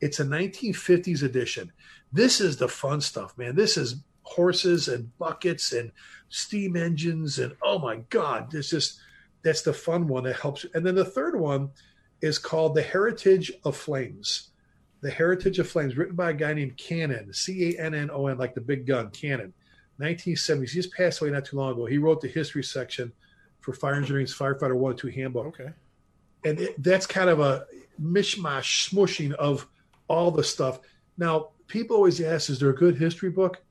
[0.00, 1.70] It's a 1950s edition.
[2.12, 3.54] This is the fun stuff, man.
[3.54, 5.92] This is horses and buckets and
[6.28, 9.00] steam engines and oh my god, this just
[9.42, 10.66] that's the fun one that helps.
[10.74, 11.70] And then the third one
[12.20, 14.50] is called The Heritage of Flames.
[15.00, 18.26] The Heritage of Flames, written by a guy named Cannon, C A N N O
[18.26, 19.54] N, like the big gun, Cannon.
[20.00, 20.70] 1970s.
[20.70, 21.86] He just passed away not too long ago.
[21.86, 23.12] He wrote the history section
[23.60, 25.46] for Fire Engineering's Firefighter 1 2 handbook.
[25.46, 25.70] Okay.
[26.44, 27.66] And it, that's kind of a
[28.02, 29.66] mishmash, smushing of
[30.08, 30.80] all the stuff.
[31.18, 33.62] Now, people always ask, is there a good history book?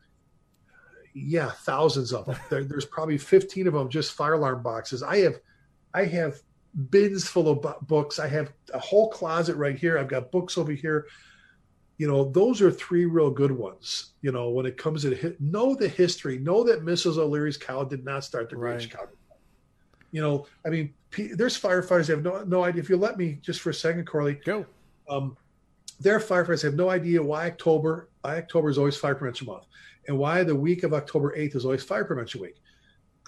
[1.14, 2.38] Yeah, thousands of them.
[2.50, 5.02] there, there's probably 15 of them just fire alarm boxes.
[5.02, 5.40] I have,
[5.94, 6.42] I have
[6.90, 8.20] bins full of books.
[8.20, 9.98] I have a whole closet right here.
[9.98, 11.08] I've got books over here.
[11.98, 14.12] You know, those are three real good ones.
[14.22, 17.18] You know, when it comes to hit, know the history, know that Mrs.
[17.18, 18.82] O'Leary's cow did not start the Great right.
[18.82, 19.12] Chicago.
[20.12, 22.82] You know, I mean, there's firefighters that have no, no idea.
[22.82, 24.66] If you let me just for a second, Corley, go.
[25.10, 25.36] Um,
[26.00, 29.66] there are firefighters have no idea why October, why October is always Fire Prevention Month,
[30.08, 32.56] and why the week of October 8th is always Fire Prevention Week.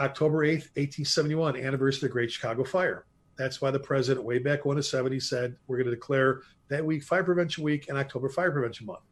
[0.02, 3.06] October 8th, 1871, anniversary of the Great Chicago Fire.
[3.38, 6.84] That's why the president, way back when in 70, said we're going to declare that
[6.84, 9.04] week Fire Prevention Week and October Fire Prevention Month.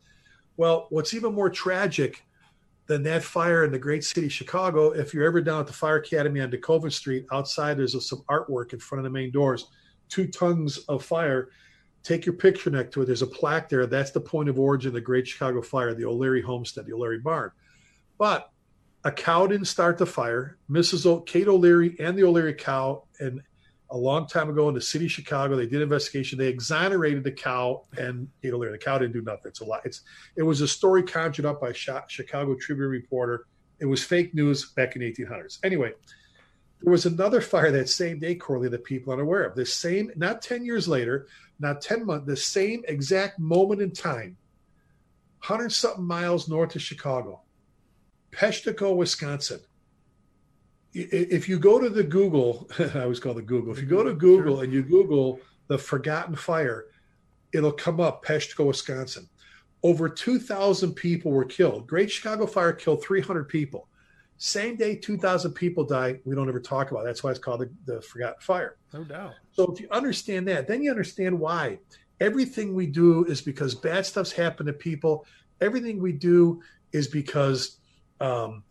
[0.57, 2.25] Well, what's even more tragic
[2.87, 5.73] than that fire in the great city of Chicago, if you're ever down at the
[5.73, 9.67] Fire Academy on DeKoven Street, outside there's some artwork in front of the main doors,
[10.09, 11.49] two tongues of fire.
[12.01, 13.05] Take your picture next to it.
[13.05, 13.85] There's a plaque there.
[13.85, 17.19] That's the point of origin of the Great Chicago Fire, the O'Leary homestead, the O'Leary
[17.19, 17.51] barn.
[18.17, 18.49] But
[19.03, 20.57] a cow didn't start the fire.
[20.69, 21.05] Mrs.
[21.05, 23.41] O- Kate O'Leary and the O'Leary cow and
[23.91, 25.55] a long time ago in the city of Chicago.
[25.55, 26.37] They did an investigation.
[26.37, 28.73] They exonerated the cow and Kate O'Leary.
[28.73, 29.43] The cow didn't do nothing.
[29.45, 29.81] It's a lot.
[29.85, 30.01] It's
[30.35, 33.45] it was a story conjured up by a Chicago Tribune reporter.
[33.79, 35.59] It was fake news back in 1800s.
[35.63, 35.93] Anyway,
[36.81, 39.55] there was another fire that same day, Corley, that people aren't aware of.
[39.55, 41.27] The same, not 10 years later,
[41.59, 44.37] not 10 months, the same exact moment in time,
[45.47, 47.41] 100 something miles north of Chicago,
[48.31, 49.59] Peshtigo, Wisconsin
[50.93, 53.71] if you go to the Google, I always call the Google.
[53.71, 54.63] If you go to Google sure.
[54.63, 56.85] and you Google the Forgotten Fire,
[57.53, 59.27] it'll come up Peshtigo, Wisconsin.
[59.83, 61.87] Over 2,000 people were killed.
[61.87, 63.87] Great Chicago Fire killed 300 people.
[64.37, 66.21] Same day, 2,000 people died.
[66.25, 67.01] We don't ever talk about.
[67.01, 67.05] It.
[67.05, 68.77] That's why it's called the, the Forgotten Fire.
[68.93, 69.33] No doubt.
[69.51, 71.79] So if you understand that, then you understand why
[72.19, 75.25] everything we do is because bad stuff's happened to people.
[75.61, 76.61] Everything we do
[76.91, 77.78] is because
[78.19, 78.63] um,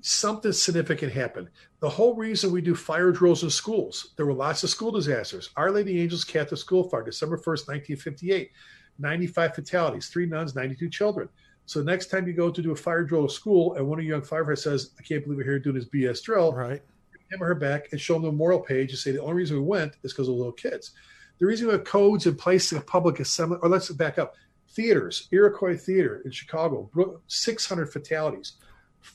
[0.00, 1.48] something significant happened.
[1.80, 5.50] The whole reason we do fire drills in schools, there were lots of school disasters.
[5.56, 8.50] Our Lady Angels Catholic School Fire, December 1st, 1958,
[8.98, 11.28] 95 fatalities, three nuns, 92 children.
[11.66, 14.04] So next time you go to do a fire drill at school and one of
[14.04, 16.82] your young firefighters says, I can't believe we're here doing this BS drill, right.
[17.30, 19.62] hammer her back and show them the memorial page and say the only reason we
[19.62, 20.92] went is because of little kids.
[21.38, 24.34] The reason we have codes in place in a public assembly, or let's back up,
[24.70, 26.90] theaters, Iroquois Theater in Chicago,
[27.26, 28.54] 600 fatalities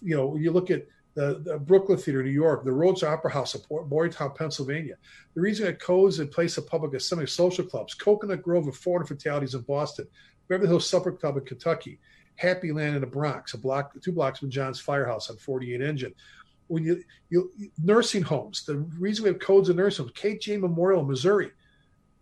[0.02, 3.54] you know, you look at the, the, Brooklyn Theater, New York, the Rhoads Opera House
[3.54, 4.96] of Boyertown, Pennsylvania.
[5.36, 9.06] The reason it codes in place of public assembly social clubs, Cocoanut Grove and 400
[9.06, 10.08] fatalities in Boston,
[10.48, 12.00] Beverly Hills Supper Club in Kentucky,
[12.36, 16.14] Happy Land in the Bronx, a block, two blocks from John's Firehouse on 48 Engine.
[16.68, 17.52] When you, you
[17.84, 21.52] nursing homes, the reason we have codes in nursing homes, Katie Jane Memorial, Missouri,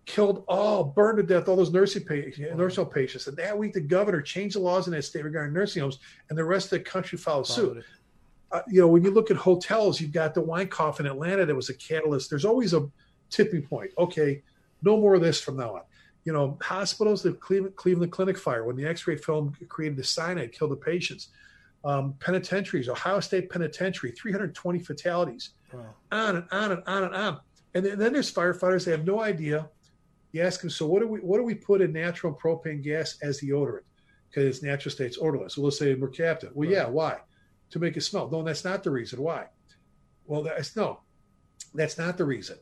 [0.06, 3.28] killed all, burned to death all those nursing patients, nursing home patients.
[3.28, 6.00] And that week, the governor changed the laws in that state regarding nursing homes,
[6.30, 7.86] and the rest of the country followed, followed suit.
[8.52, 11.56] Uh, you know, when you look at hotels, you've got the Winecoff in Atlanta that
[11.56, 12.30] was a catalyst.
[12.30, 12.90] There's always a
[13.30, 13.92] tipping point.
[13.98, 14.44] Okay,
[14.82, 15.82] no more of this from now on.
[16.26, 20.52] You know, hospitals, the Cleveland, Cleveland Clinic fire, when the X-ray film created the cyanide,
[20.52, 21.30] killed the patients.
[21.84, 25.52] Um, penitentiaries, Ohio State Penitentiary, 320 fatalities.
[25.74, 25.96] Wow.
[26.12, 27.40] On and on and on and on.
[27.74, 28.86] And then, and then there's firefighters.
[28.86, 29.68] They have no idea
[30.32, 33.18] you ask them, so what do we what do we put in natural propane gas
[33.22, 33.84] as the odorant?
[34.30, 35.56] Because it's natural states odorless.
[35.56, 36.54] So let's say mercaptan.
[36.54, 36.78] Well, right.
[36.78, 37.18] yeah, why?
[37.72, 38.30] To make it smell.
[38.30, 39.22] No, that's not the reason.
[39.22, 39.48] Why?
[40.26, 41.02] Well, that's no,
[41.74, 42.58] that's not the reason.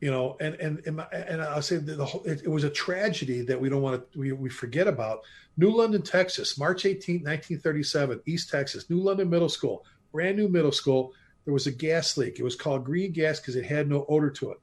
[0.00, 3.42] You know, and and and, and I'll say the whole, it, it, was a tragedy
[3.42, 5.20] that we don't want to we, we forget about.
[5.56, 10.72] New London, Texas, March 18, 1937, East Texas, New London Middle School, brand new middle
[10.72, 11.12] school.
[11.44, 12.40] There was a gas leak.
[12.40, 14.58] It was called green gas because it had no odor to it.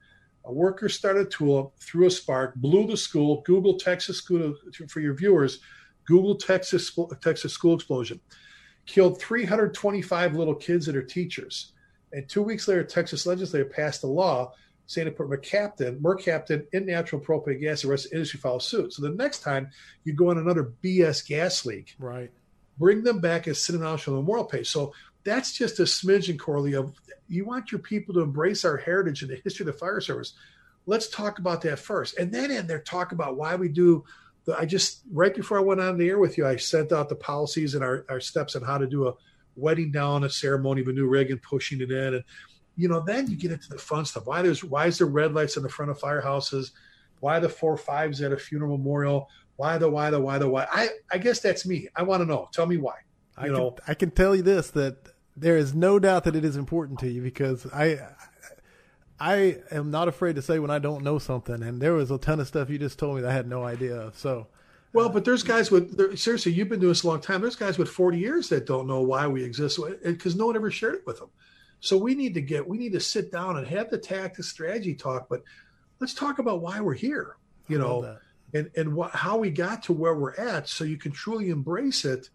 [0.45, 3.41] A worker started a tool, threw a spark, blew the school.
[3.45, 4.55] Google Texas school
[4.87, 5.59] for your viewers.
[6.05, 8.19] Google Texas Texas school explosion
[8.85, 11.73] killed 325 little kids and their teachers.
[12.11, 14.53] And two weeks later, Texas legislature passed a law
[14.87, 17.83] saying to put mercaptan, mercaptan in natural propane gas.
[17.83, 18.93] The rest of the industry follows suit.
[18.93, 19.69] So the next time
[20.03, 22.29] you go on another BS gas leak, right,
[22.77, 24.69] bring them back as City National Memorial page.
[24.69, 24.93] So
[25.23, 26.93] that's just a smidgen, Corley, of
[27.27, 30.33] you want your people to embrace our heritage and the history of the fire service.
[30.85, 32.17] Let's talk about that first.
[32.17, 34.03] And then in there, talk about why we do
[34.57, 37.15] I just right before I went on the air with you, I sent out the
[37.15, 39.13] policies and our, our steps on how to do a
[39.55, 42.23] wedding down, a ceremony of a new rig, and pushing it in, and
[42.75, 44.25] you know, then you get into the fun stuff.
[44.25, 46.71] Why there's why is there red lights in the front of firehouses?
[47.19, 49.29] Why the four fives at a funeral memorial?
[49.57, 50.67] Why the why the why the why?
[50.71, 51.87] I I guess that's me.
[51.95, 52.49] I want to know.
[52.51, 52.95] Tell me why.
[53.37, 54.97] You I know, can, I can tell you this that
[55.35, 57.99] there is no doubt that it is important to you because I
[59.19, 62.17] I am not afraid to say when I don't know something, and there was a
[62.17, 64.17] ton of stuff you just told me that I had no idea of.
[64.17, 64.47] So,
[64.93, 67.41] well, but there's guys with seriously, you've been doing this a long time.
[67.41, 70.55] There's guys with 40 years that don't know why we exist uh, because no one
[70.55, 71.29] ever shared it with them.
[71.81, 74.95] So we need to get we need to sit down and have the tactic strategy
[74.95, 75.43] talk, but
[75.99, 77.35] let's talk about why we're here.
[77.67, 78.17] You know,
[78.55, 82.05] and and what, how we got to where we're at, so you can truly embrace
[82.05, 82.29] it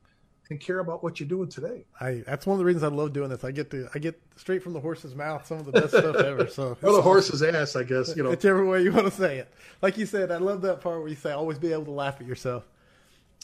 [0.51, 1.85] and care about what you're doing today.
[2.01, 3.45] I that's one of the reasons I love doing this.
[3.45, 6.17] I get to I get straight from the horse's mouth some of the best stuff
[6.17, 6.49] ever.
[6.49, 8.17] So or the horse's ass, I guess.
[8.17, 9.53] You know, whichever way you want to say it.
[9.83, 12.21] Like you said, I love that part where you say always be able to laugh
[12.21, 12.65] at yourself.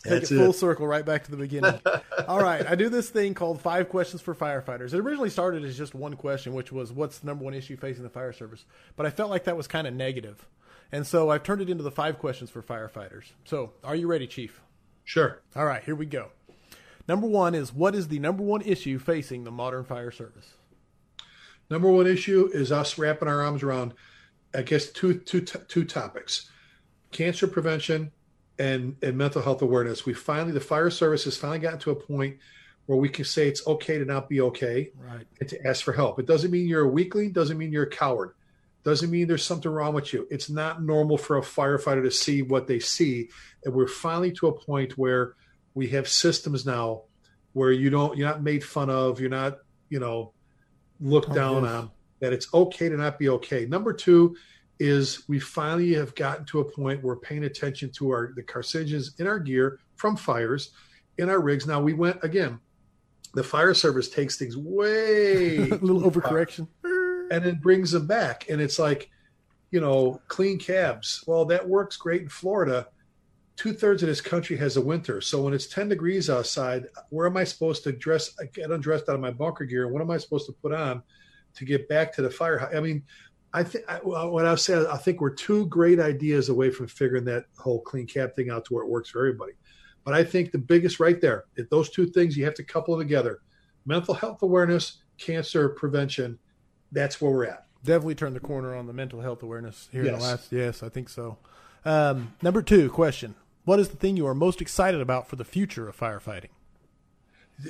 [0.03, 0.55] Take That's it full it.
[0.55, 1.80] circle right back to the beginning.
[2.26, 4.92] All right, I do this thing called five questions for firefighters.
[4.92, 8.03] It originally started as just one question, which was what's the number one issue facing
[8.03, 8.64] the fire service.
[8.96, 10.48] But I felt like that was kind of negative,
[10.90, 13.30] and so I've turned it into the five questions for firefighters.
[13.44, 14.61] So, are you ready, Chief?
[15.05, 15.40] Sure.
[15.55, 16.30] All right, here we go.
[17.09, 20.55] Number one is what is the number one issue facing the modern fire service?
[21.70, 23.94] Number one issue is us wrapping our arms around,
[24.55, 26.50] I guess, two, two, two topics
[27.11, 28.11] cancer prevention
[28.59, 30.07] and, and mental health awareness.
[30.07, 32.38] We finally, the fire service has finally gotten to a point
[32.86, 35.26] where we can say it's okay to not be okay right.
[35.40, 36.18] and to ask for help.
[36.18, 38.34] It doesn't mean you're a weakling, doesn't mean you're a coward,
[38.82, 40.26] doesn't mean there's something wrong with you.
[40.30, 43.28] It's not normal for a firefighter to see what they see.
[43.64, 45.34] And we're finally to a point where
[45.75, 47.03] we have systems now
[47.53, 49.59] where you don't you're not made fun of you're not
[49.89, 50.33] you know
[51.01, 51.73] looked oh, down yes.
[51.73, 53.66] on that it's okay to not be okay.
[53.66, 54.37] Number two
[54.79, 59.20] is we finally have gotten to a point where paying attention to our the carcinogens
[59.20, 60.70] in our gear from fires
[61.18, 61.66] in our rigs.
[61.66, 62.61] Now we went again
[63.35, 66.68] the fire service takes things way a little overcorrection.
[67.31, 68.51] And then brings them back.
[68.51, 69.11] And it's like
[69.70, 71.25] you know clean cabs.
[71.27, 72.89] Well that works great in florida
[73.57, 75.20] two thirds of this country has a winter.
[75.20, 78.34] So when it's 10 degrees outside, where am I supposed to dress?
[78.40, 79.88] I get undressed out of my bunker gear.
[79.88, 81.03] What am I supposed to put on
[81.55, 82.70] to get back to the fire?
[82.74, 83.03] I mean,
[83.55, 87.44] I think what I say, I think we're two great ideas away from figuring that
[87.59, 89.53] whole clean cab thing out to where it works for everybody.
[90.05, 92.96] But I think the biggest right there, if those two things, you have to couple
[92.96, 93.40] them together:
[93.84, 96.38] mental health awareness, cancer prevention.
[96.92, 97.66] That's where we're at.
[97.84, 100.12] Definitely turned the corner on the mental health awareness here yes.
[100.12, 100.53] in the last.
[100.53, 101.36] Yes, I think so.
[101.85, 105.45] Um, number two question: what is the thing you are most excited about for the
[105.45, 106.49] future of firefighting?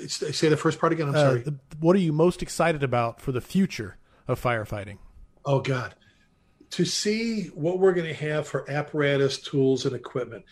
[0.07, 1.09] Say the first part again.
[1.09, 1.41] I'm uh, sorry.
[1.41, 3.97] The, what are you most excited about for the future
[4.27, 4.99] of firefighting?
[5.45, 5.95] Oh God,
[6.71, 10.45] to see what we're going to have for apparatus, tools, and equipment.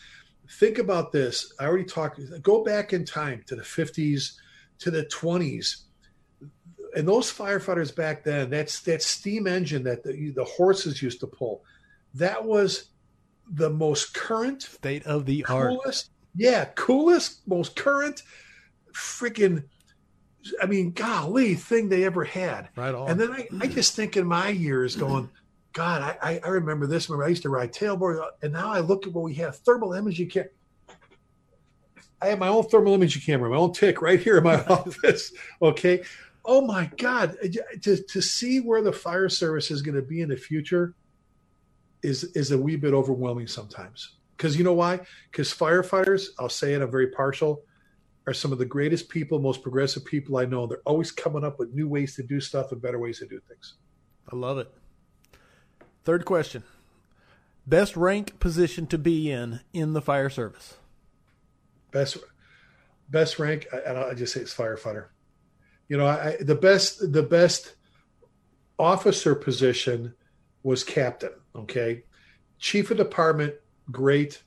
[0.58, 1.52] Think about this.
[1.58, 2.20] I already talked.
[2.42, 4.32] Go back in time to the 50s,
[4.80, 5.82] to the 20s,
[6.96, 8.50] and those firefighters back then.
[8.50, 11.62] That's that steam engine that the, the horses used to pull.
[12.14, 12.89] That was
[13.52, 16.32] the most current, state of the coolest, art.
[16.36, 18.22] Yeah, coolest, most current,
[18.92, 19.64] freaking.
[20.62, 22.70] I mean, golly, thing they ever had.
[22.76, 23.10] Right on.
[23.10, 25.28] And then I, I just think in my years, going,
[25.72, 27.10] God, I, I remember this.
[27.10, 29.92] Remember, I used to ride tailboard, and now I look at what we have: thermal
[29.92, 30.50] imaging camera.
[32.22, 35.32] I have my own thermal imaging camera, my own TIC right here in my office.
[35.60, 36.02] Okay.
[36.44, 37.36] Oh my God,
[37.82, 40.94] to to see where the fire service is going to be in the future
[42.02, 44.16] is is a wee bit overwhelming sometimes.
[44.36, 45.00] Because you know why?
[45.30, 47.62] Because firefighters, I'll say it, I'm very partial,
[48.26, 50.66] are some of the greatest people, most progressive people I know.
[50.66, 53.40] They're always coming up with new ways to do stuff and better ways to do
[53.48, 53.74] things.
[54.32, 54.72] I love it.
[56.04, 56.62] Third question.
[57.66, 60.76] Best rank position to be in in the fire service.
[61.92, 62.16] Best
[63.10, 65.08] best rank, and I, I just say it's firefighter.
[65.88, 67.74] You know, I, the best the best
[68.78, 70.14] officer position
[70.62, 71.32] was captain.
[71.54, 72.04] Okay.
[72.58, 73.54] Chief of department,
[73.90, 74.42] great.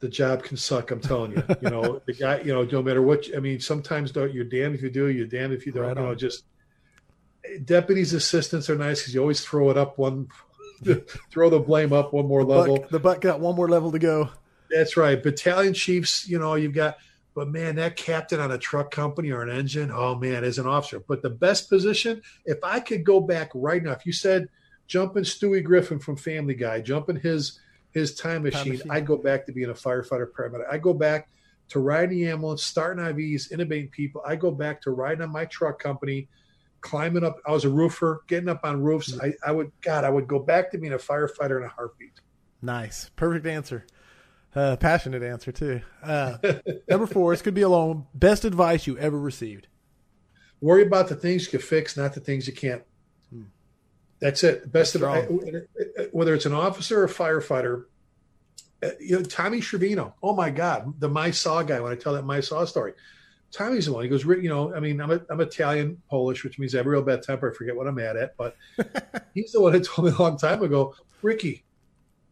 [0.00, 0.90] The job can suck.
[0.90, 1.44] I'm telling you.
[1.60, 4.74] You know, the guy, you know, no matter what, I mean, sometimes don't, you're damned
[4.74, 5.84] if you do, you're damned if you don't.
[5.84, 6.44] Right you know, just
[7.64, 10.28] deputies' assistants are nice because you always throw it up one,
[11.30, 12.78] throw the blame up one more level.
[12.78, 14.30] Buck, the buck got one more level to go.
[14.70, 15.22] That's right.
[15.22, 16.96] Battalion chiefs, you know, you've got,
[17.34, 20.66] but man, that captain on a truck company or an engine, oh man, as an
[20.66, 21.00] officer.
[21.00, 24.48] But the best position, if I could go back right now, if you said,
[24.92, 27.58] jumping Stewie Griffin from Family Guy, jumping his
[27.92, 28.90] his time machine, time machine.
[28.90, 30.66] I go back to being a firefighter paramedic.
[30.70, 31.30] I go back
[31.68, 34.22] to riding the ambulance, starting IVs, intubating people.
[34.26, 36.28] I go back to riding on my truck company,
[36.82, 37.38] climbing up.
[37.46, 39.18] I was a roofer, getting up on roofs.
[39.18, 42.20] I, I would, God, I would go back to being a firefighter in a heartbeat.
[42.60, 43.10] Nice.
[43.16, 43.86] Perfect answer.
[44.54, 45.80] Uh, passionate answer too.
[46.02, 46.36] Uh,
[46.88, 48.08] number four, this could be a long.
[48.12, 49.68] Best advice you ever received.
[50.60, 52.82] Worry about the things you can fix, not the things you can't.
[54.22, 54.70] That's it.
[54.70, 57.86] Best That's of whether it's an officer or a firefighter.
[58.80, 60.12] Uh, you know, Tommy Shervino.
[60.22, 61.80] Oh my God, the My Saw guy.
[61.80, 62.92] When I tell that My Saw story,
[63.50, 64.04] Tommy's the one.
[64.04, 66.86] He goes, you know, I mean, I'm, a, I'm Italian Polish, which means I have
[66.86, 67.50] a real bad temper.
[67.50, 68.56] I forget what I'm mad at, but
[69.34, 71.64] he's the one that told me a long time ago, Ricky,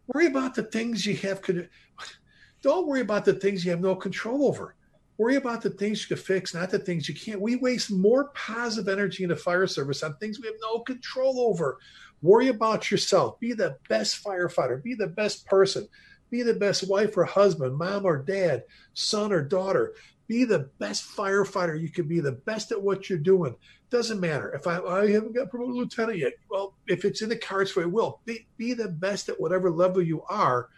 [0.07, 1.43] worry about the things you have.
[2.62, 4.76] Don't worry about the things you have no control over.
[5.21, 7.43] Worry about the things you can fix, not the things you can't.
[7.43, 11.41] We waste more positive energy in the fire service on things we have no control
[11.41, 11.77] over.
[12.23, 13.39] Worry about yourself.
[13.39, 14.83] Be the best firefighter.
[14.83, 15.87] Be the best person.
[16.31, 18.64] Be the best wife or husband, mom or dad,
[18.95, 19.93] son or daughter.
[20.27, 23.55] Be the best firefighter you can be, the best at what you're doing.
[23.91, 24.55] Doesn't matter.
[24.55, 27.83] If I, I haven't got promoted lieutenant yet, well, if it's in the cards for
[27.83, 28.23] I will.
[28.25, 30.71] Be, be the best at whatever level you are,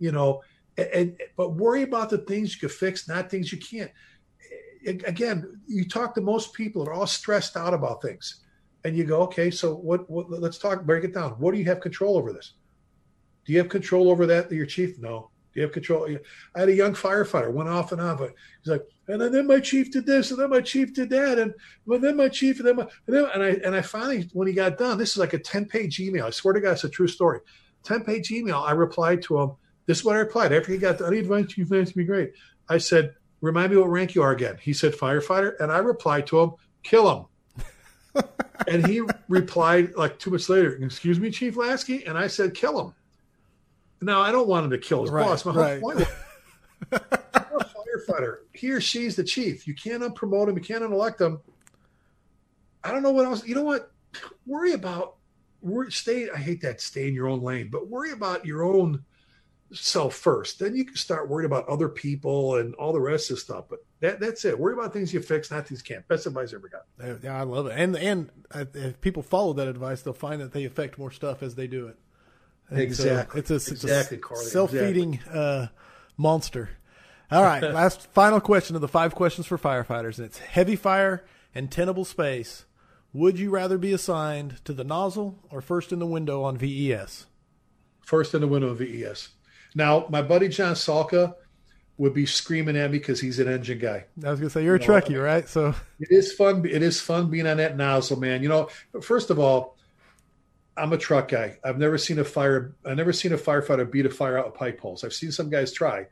[0.00, 0.42] you know,
[0.76, 3.90] and, and but worry about the things you can fix, not things you can't.
[4.86, 8.42] Again, you talk to most people that are all stressed out about things.
[8.86, 11.30] And you go, okay, so what, what let's talk, break it down.
[11.38, 12.52] What do you have control over this?
[13.46, 14.98] Do you have control over that, your chief?
[14.98, 15.30] No.
[15.54, 16.06] Do you have control?
[16.54, 18.20] I had a young firefighter, went off and off.
[18.20, 21.54] He's like, and then my chief did this, and then my chief did that, and
[21.86, 24.52] then my chief, and then, my, and then, and I, and I finally, when he
[24.52, 26.26] got done, this is like a ten page email.
[26.26, 27.40] I swear to God, it's a true story.
[27.84, 28.58] Ten page email.
[28.58, 29.52] I replied to him.
[29.86, 32.32] This is what I replied after he got the Any advice you've to be great.
[32.68, 34.56] I said, remind me what rank you are again.
[34.60, 37.28] He said firefighter, and I replied to him, kill
[38.16, 38.24] him.
[38.68, 42.80] and he replied like two months later, excuse me, Chief Lasky, and I said, kill
[42.80, 42.94] him.
[44.00, 45.44] Now I don't want him to kill his right, boss.
[45.44, 45.80] My right.
[45.80, 46.08] whole point
[46.92, 48.38] a firefighter.
[48.52, 49.66] He or she's the chief.
[49.66, 50.56] You can't unpromote him.
[50.56, 51.40] You can't unelect him.
[52.82, 53.46] I don't know what else.
[53.46, 53.90] You know what?
[54.46, 55.16] Worry about
[55.62, 56.28] worry, stay.
[56.30, 56.80] I hate that.
[56.80, 59.04] Stay in your own lane, but worry about your own
[59.74, 60.58] self first.
[60.58, 63.64] Then you can start worrying about other people and all the rest of stuff.
[63.68, 64.58] But that that's it.
[64.58, 66.06] Worry about things you fix, not things you can't.
[66.08, 67.22] Best advice I ever got.
[67.22, 67.74] Yeah, I love it.
[67.76, 68.30] And and
[68.74, 71.88] if people follow that advice, they'll find that they affect more stuff as they do
[71.88, 71.98] it.
[72.70, 73.40] Exactly.
[73.40, 75.38] It's a, it's a, exactly, it's a self-feeding exactly.
[75.38, 75.66] uh,
[76.16, 76.70] monster.
[77.30, 81.24] All right, last final question of the five questions for firefighters, and it's heavy fire
[81.54, 82.64] and tenable space.
[83.12, 87.26] Would you rather be assigned to the nozzle or first in the window on VES?
[88.00, 89.28] First in the window of VES.
[89.74, 91.34] Now, my buddy John Salka
[91.96, 94.04] would be screaming at me because he's an engine guy.
[94.24, 95.48] I was gonna say you're you a know, truckie, right?
[95.48, 96.64] So it is fun.
[96.64, 98.42] It is fun being on that nozzle, man.
[98.42, 98.68] You know,
[99.00, 99.76] first of all,
[100.76, 101.58] I'm a truck guy.
[101.62, 102.74] I've never seen a fire.
[102.84, 105.04] I've never seen a firefighter beat a fire out with pipe holes.
[105.04, 106.06] I've seen some guys try,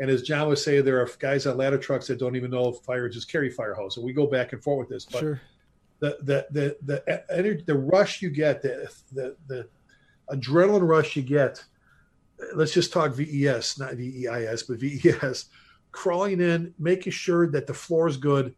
[0.00, 2.68] and as John would say, there are guys on ladder trucks that don't even know
[2.68, 3.96] if fire just carry fire hose.
[3.96, 5.04] And we go back and forth with this.
[5.04, 5.40] But sure.
[6.00, 9.68] the the the the energy, the rush you get, the the the
[10.30, 11.64] adrenaline rush you get.
[12.54, 15.46] Let's just talk VES, not VEIS, but VES.
[15.90, 18.54] Crawling in, making sure that the floor is good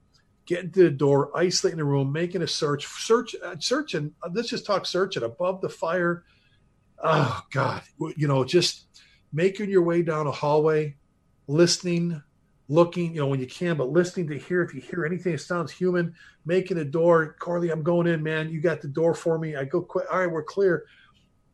[0.51, 4.13] getting to the door, isolating the room, making a search, search, uh, searching.
[4.21, 6.25] Uh, let's just talk searching above the fire.
[7.05, 7.83] Oh God,
[8.17, 8.87] you know, just
[9.33, 10.97] making your way down a hallway,
[11.47, 12.21] listening,
[12.69, 15.39] looking, you know, when you can, but listening to hear if you hear anything that
[15.39, 16.13] sounds human,
[16.45, 17.37] making a door.
[17.39, 18.51] Corley, I'm going in, man.
[18.51, 19.55] You got the door for me.
[19.55, 20.07] I go quick.
[20.13, 20.85] All right, we're clear.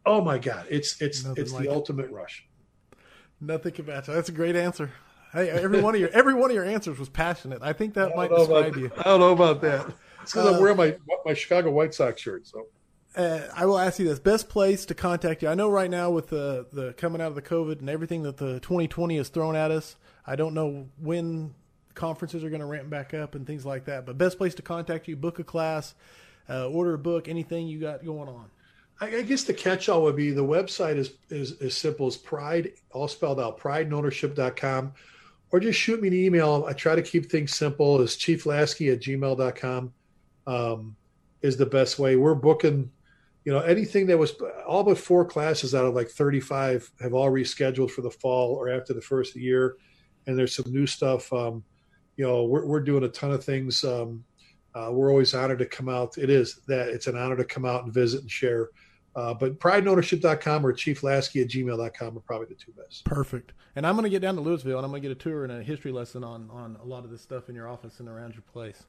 [0.06, 1.74] Oh my God, it's it's Nothing it's like the it.
[1.74, 2.46] ultimate rush.
[3.40, 4.06] Nothing can match.
[4.06, 4.92] That's a great answer.
[5.32, 7.60] Hey, every one of your every one of your answers was passionate.
[7.60, 8.90] I think that I might describe about, you.
[8.96, 9.86] I don't know about that.
[10.22, 12.46] It's because uh, I'm wearing my my Chicago White Sox shirt.
[12.46, 12.66] So
[13.16, 15.48] uh, I will ask you this: best place to contact you.
[15.48, 18.36] I know right now with the the coming out of the COVID and everything that
[18.36, 19.96] the 2020 has thrown at us.
[20.26, 21.54] I don't know when
[21.94, 24.06] conferences are going to ramp back up and things like that.
[24.06, 25.94] But best place to contact you: book a class,
[26.48, 28.50] uh, order a book, anything you got going on.
[29.00, 33.08] I, guess the catch-all would be the website is is as simple as pride, all
[33.08, 34.92] spelled out, prideandownership.com
[35.50, 36.66] or just shoot me an email.
[36.68, 38.00] I try to keep things simple.
[38.00, 39.92] Is chieflasky at gmail.com
[40.46, 40.96] um,
[41.42, 42.16] is the best way.
[42.16, 42.90] We're booking,
[43.44, 44.34] you know, anything that was
[44.66, 48.68] all but four classes out of like 35 have all rescheduled for the fall or
[48.68, 49.76] after the first year.
[50.26, 51.32] And there's some new stuff.
[51.32, 51.62] Um,
[52.16, 53.84] you know, we're, we're doing a ton of things.
[53.84, 54.24] Um,
[54.74, 56.18] uh, we're always honored to come out.
[56.18, 58.70] It is that it's an honor to come out and visit and share
[59.16, 63.02] uh, but prideandownership.com or chieflasky at gmail.com are probably the two best.
[63.06, 63.54] Perfect.
[63.74, 65.42] And I'm going to get down to Lewisville and I'm going to get a tour
[65.42, 68.10] and a history lesson on, on a lot of this stuff in your office and
[68.10, 68.84] around your place.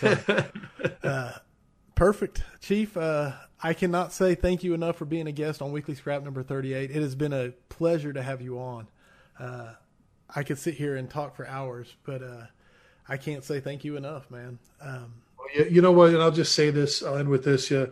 [0.00, 0.44] So,
[1.02, 1.32] uh,
[1.94, 2.42] perfect.
[2.62, 6.22] Chief, uh, I cannot say thank you enough for being a guest on Weekly Scrap
[6.22, 6.90] number 38.
[6.90, 8.88] It has been a pleasure to have you on.
[9.38, 9.74] Uh,
[10.34, 12.46] I could sit here and talk for hours, but uh,
[13.10, 14.58] I can't say thank you enough, man.
[14.80, 16.14] Um, well, you, you know what?
[16.14, 17.02] And I'll just say this.
[17.02, 17.70] I'll end with this.
[17.70, 17.86] Yeah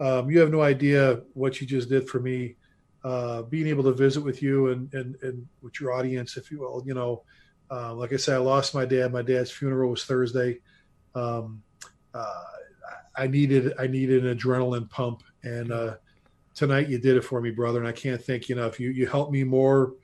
[0.00, 2.56] um, you have no idea what you just did for me.
[3.04, 6.60] uh, being able to visit with you and, and, and with your audience, if you
[6.60, 6.82] will.
[6.84, 7.22] You know,
[7.70, 9.12] uh, like I said, I lost my dad.
[9.12, 10.58] My dad's funeral was Thursday.
[11.14, 11.62] Um,
[12.12, 12.44] uh,
[13.16, 15.96] I needed I needed an adrenaline pump, and uh,
[16.54, 17.78] tonight you did it for me, brother.
[17.78, 18.78] And I can't thank you enough.
[18.78, 19.94] You you helped me more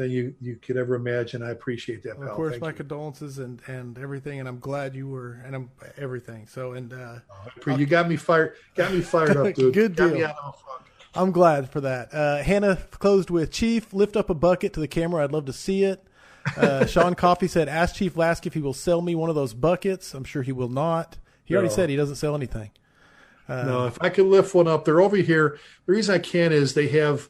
[0.00, 1.42] than you you could ever imagine.
[1.42, 2.18] I appreciate that.
[2.18, 2.74] Well, of course, Thank my you.
[2.74, 6.46] condolences and and everything, and I'm glad you were and I'm everything.
[6.46, 7.16] So and uh,
[7.76, 9.74] you got me fired, got me fired up, dude.
[9.74, 10.32] Good deal.
[11.14, 12.14] I'm glad for that.
[12.14, 13.92] Uh, Hannah closed with Chief.
[13.92, 15.24] Lift up a bucket to the camera.
[15.24, 16.02] I'd love to see it.
[16.56, 19.52] Uh, Sean Coffey said, "Ask Chief Lasky if he will sell me one of those
[19.52, 21.18] buckets." I'm sure he will not.
[21.44, 21.58] He no.
[21.58, 22.70] already said he doesn't sell anything.
[23.48, 25.58] Uh, no, if I could lift one up, they're over here.
[25.86, 27.28] The reason I can is they have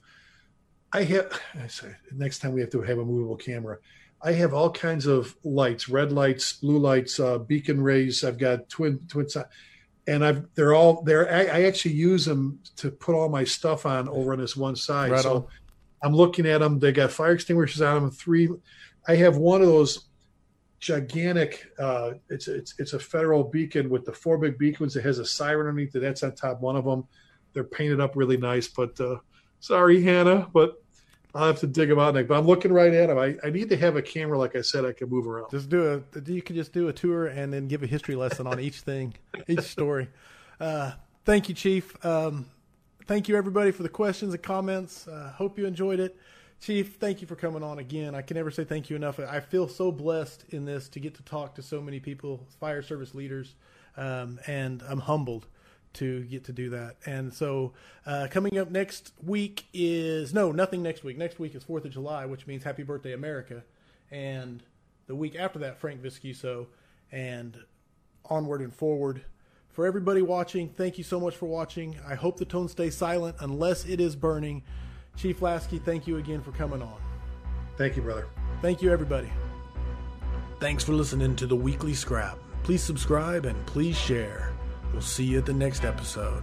[0.92, 1.40] I have.
[1.62, 3.78] I say, next time we have to have a movable camera.
[4.22, 8.22] I have all kinds of lights, red lights, blue lights, uh, beacon rays.
[8.22, 9.46] I've got twin twin side
[10.06, 11.32] and I've they're all there.
[11.32, 14.76] I, I, actually use them to put all my stuff on over on this one
[14.76, 15.12] side.
[15.12, 15.46] Right so on.
[16.02, 16.78] I'm looking at them.
[16.78, 18.10] They got fire extinguishers on them.
[18.10, 18.48] Three.
[19.06, 20.06] I have one of those
[20.80, 21.70] gigantic.
[21.78, 24.96] Uh, it's it's it's a federal beacon with the four big beacons.
[24.96, 26.00] It has a siren underneath it.
[26.00, 27.04] That's on top one of them.
[27.52, 29.16] They're painted up really nice, but uh,
[29.60, 30.79] sorry, Hannah, but
[31.34, 32.28] I'll have to dig them out Nick.
[32.28, 33.18] But I'm looking right at them.
[33.18, 35.50] I, I need to have a camera, like I said, I can move around.
[35.50, 36.30] Just do a.
[36.30, 39.14] You can just do a tour and then give a history lesson on each thing,
[39.48, 40.08] each story.
[40.58, 40.92] Uh,
[41.24, 42.04] thank you, Chief.
[42.04, 42.46] Um,
[43.06, 45.06] thank you, everybody, for the questions and comments.
[45.08, 46.16] Uh, hope you enjoyed it.
[46.60, 48.14] Chief, thank you for coming on again.
[48.14, 49.18] I can never say thank you enough.
[49.18, 52.82] I feel so blessed in this to get to talk to so many people, fire
[52.82, 53.54] service leaders,
[53.96, 55.46] um, and I'm humbled
[55.94, 56.96] to get to do that.
[57.06, 57.72] And so,
[58.06, 61.18] uh, coming up next week is no, nothing next week.
[61.18, 63.62] Next week is Fourth of July, which means Happy Birthday America,
[64.10, 64.62] and
[65.06, 66.66] the week after that, Frank Viscuso,
[67.10, 67.58] and
[68.26, 69.22] onward and forward.
[69.70, 71.98] For everybody watching, thank you so much for watching.
[72.06, 74.62] I hope the tone stays silent unless it is burning.
[75.16, 77.00] Chief Lasky, thank you again for coming on.
[77.76, 78.26] Thank you, brother.
[78.62, 79.30] Thank you, everybody.
[80.60, 82.38] Thanks for listening to the weekly scrap.
[82.62, 84.49] Please subscribe and please share.
[84.92, 86.42] We'll see you at the next episode.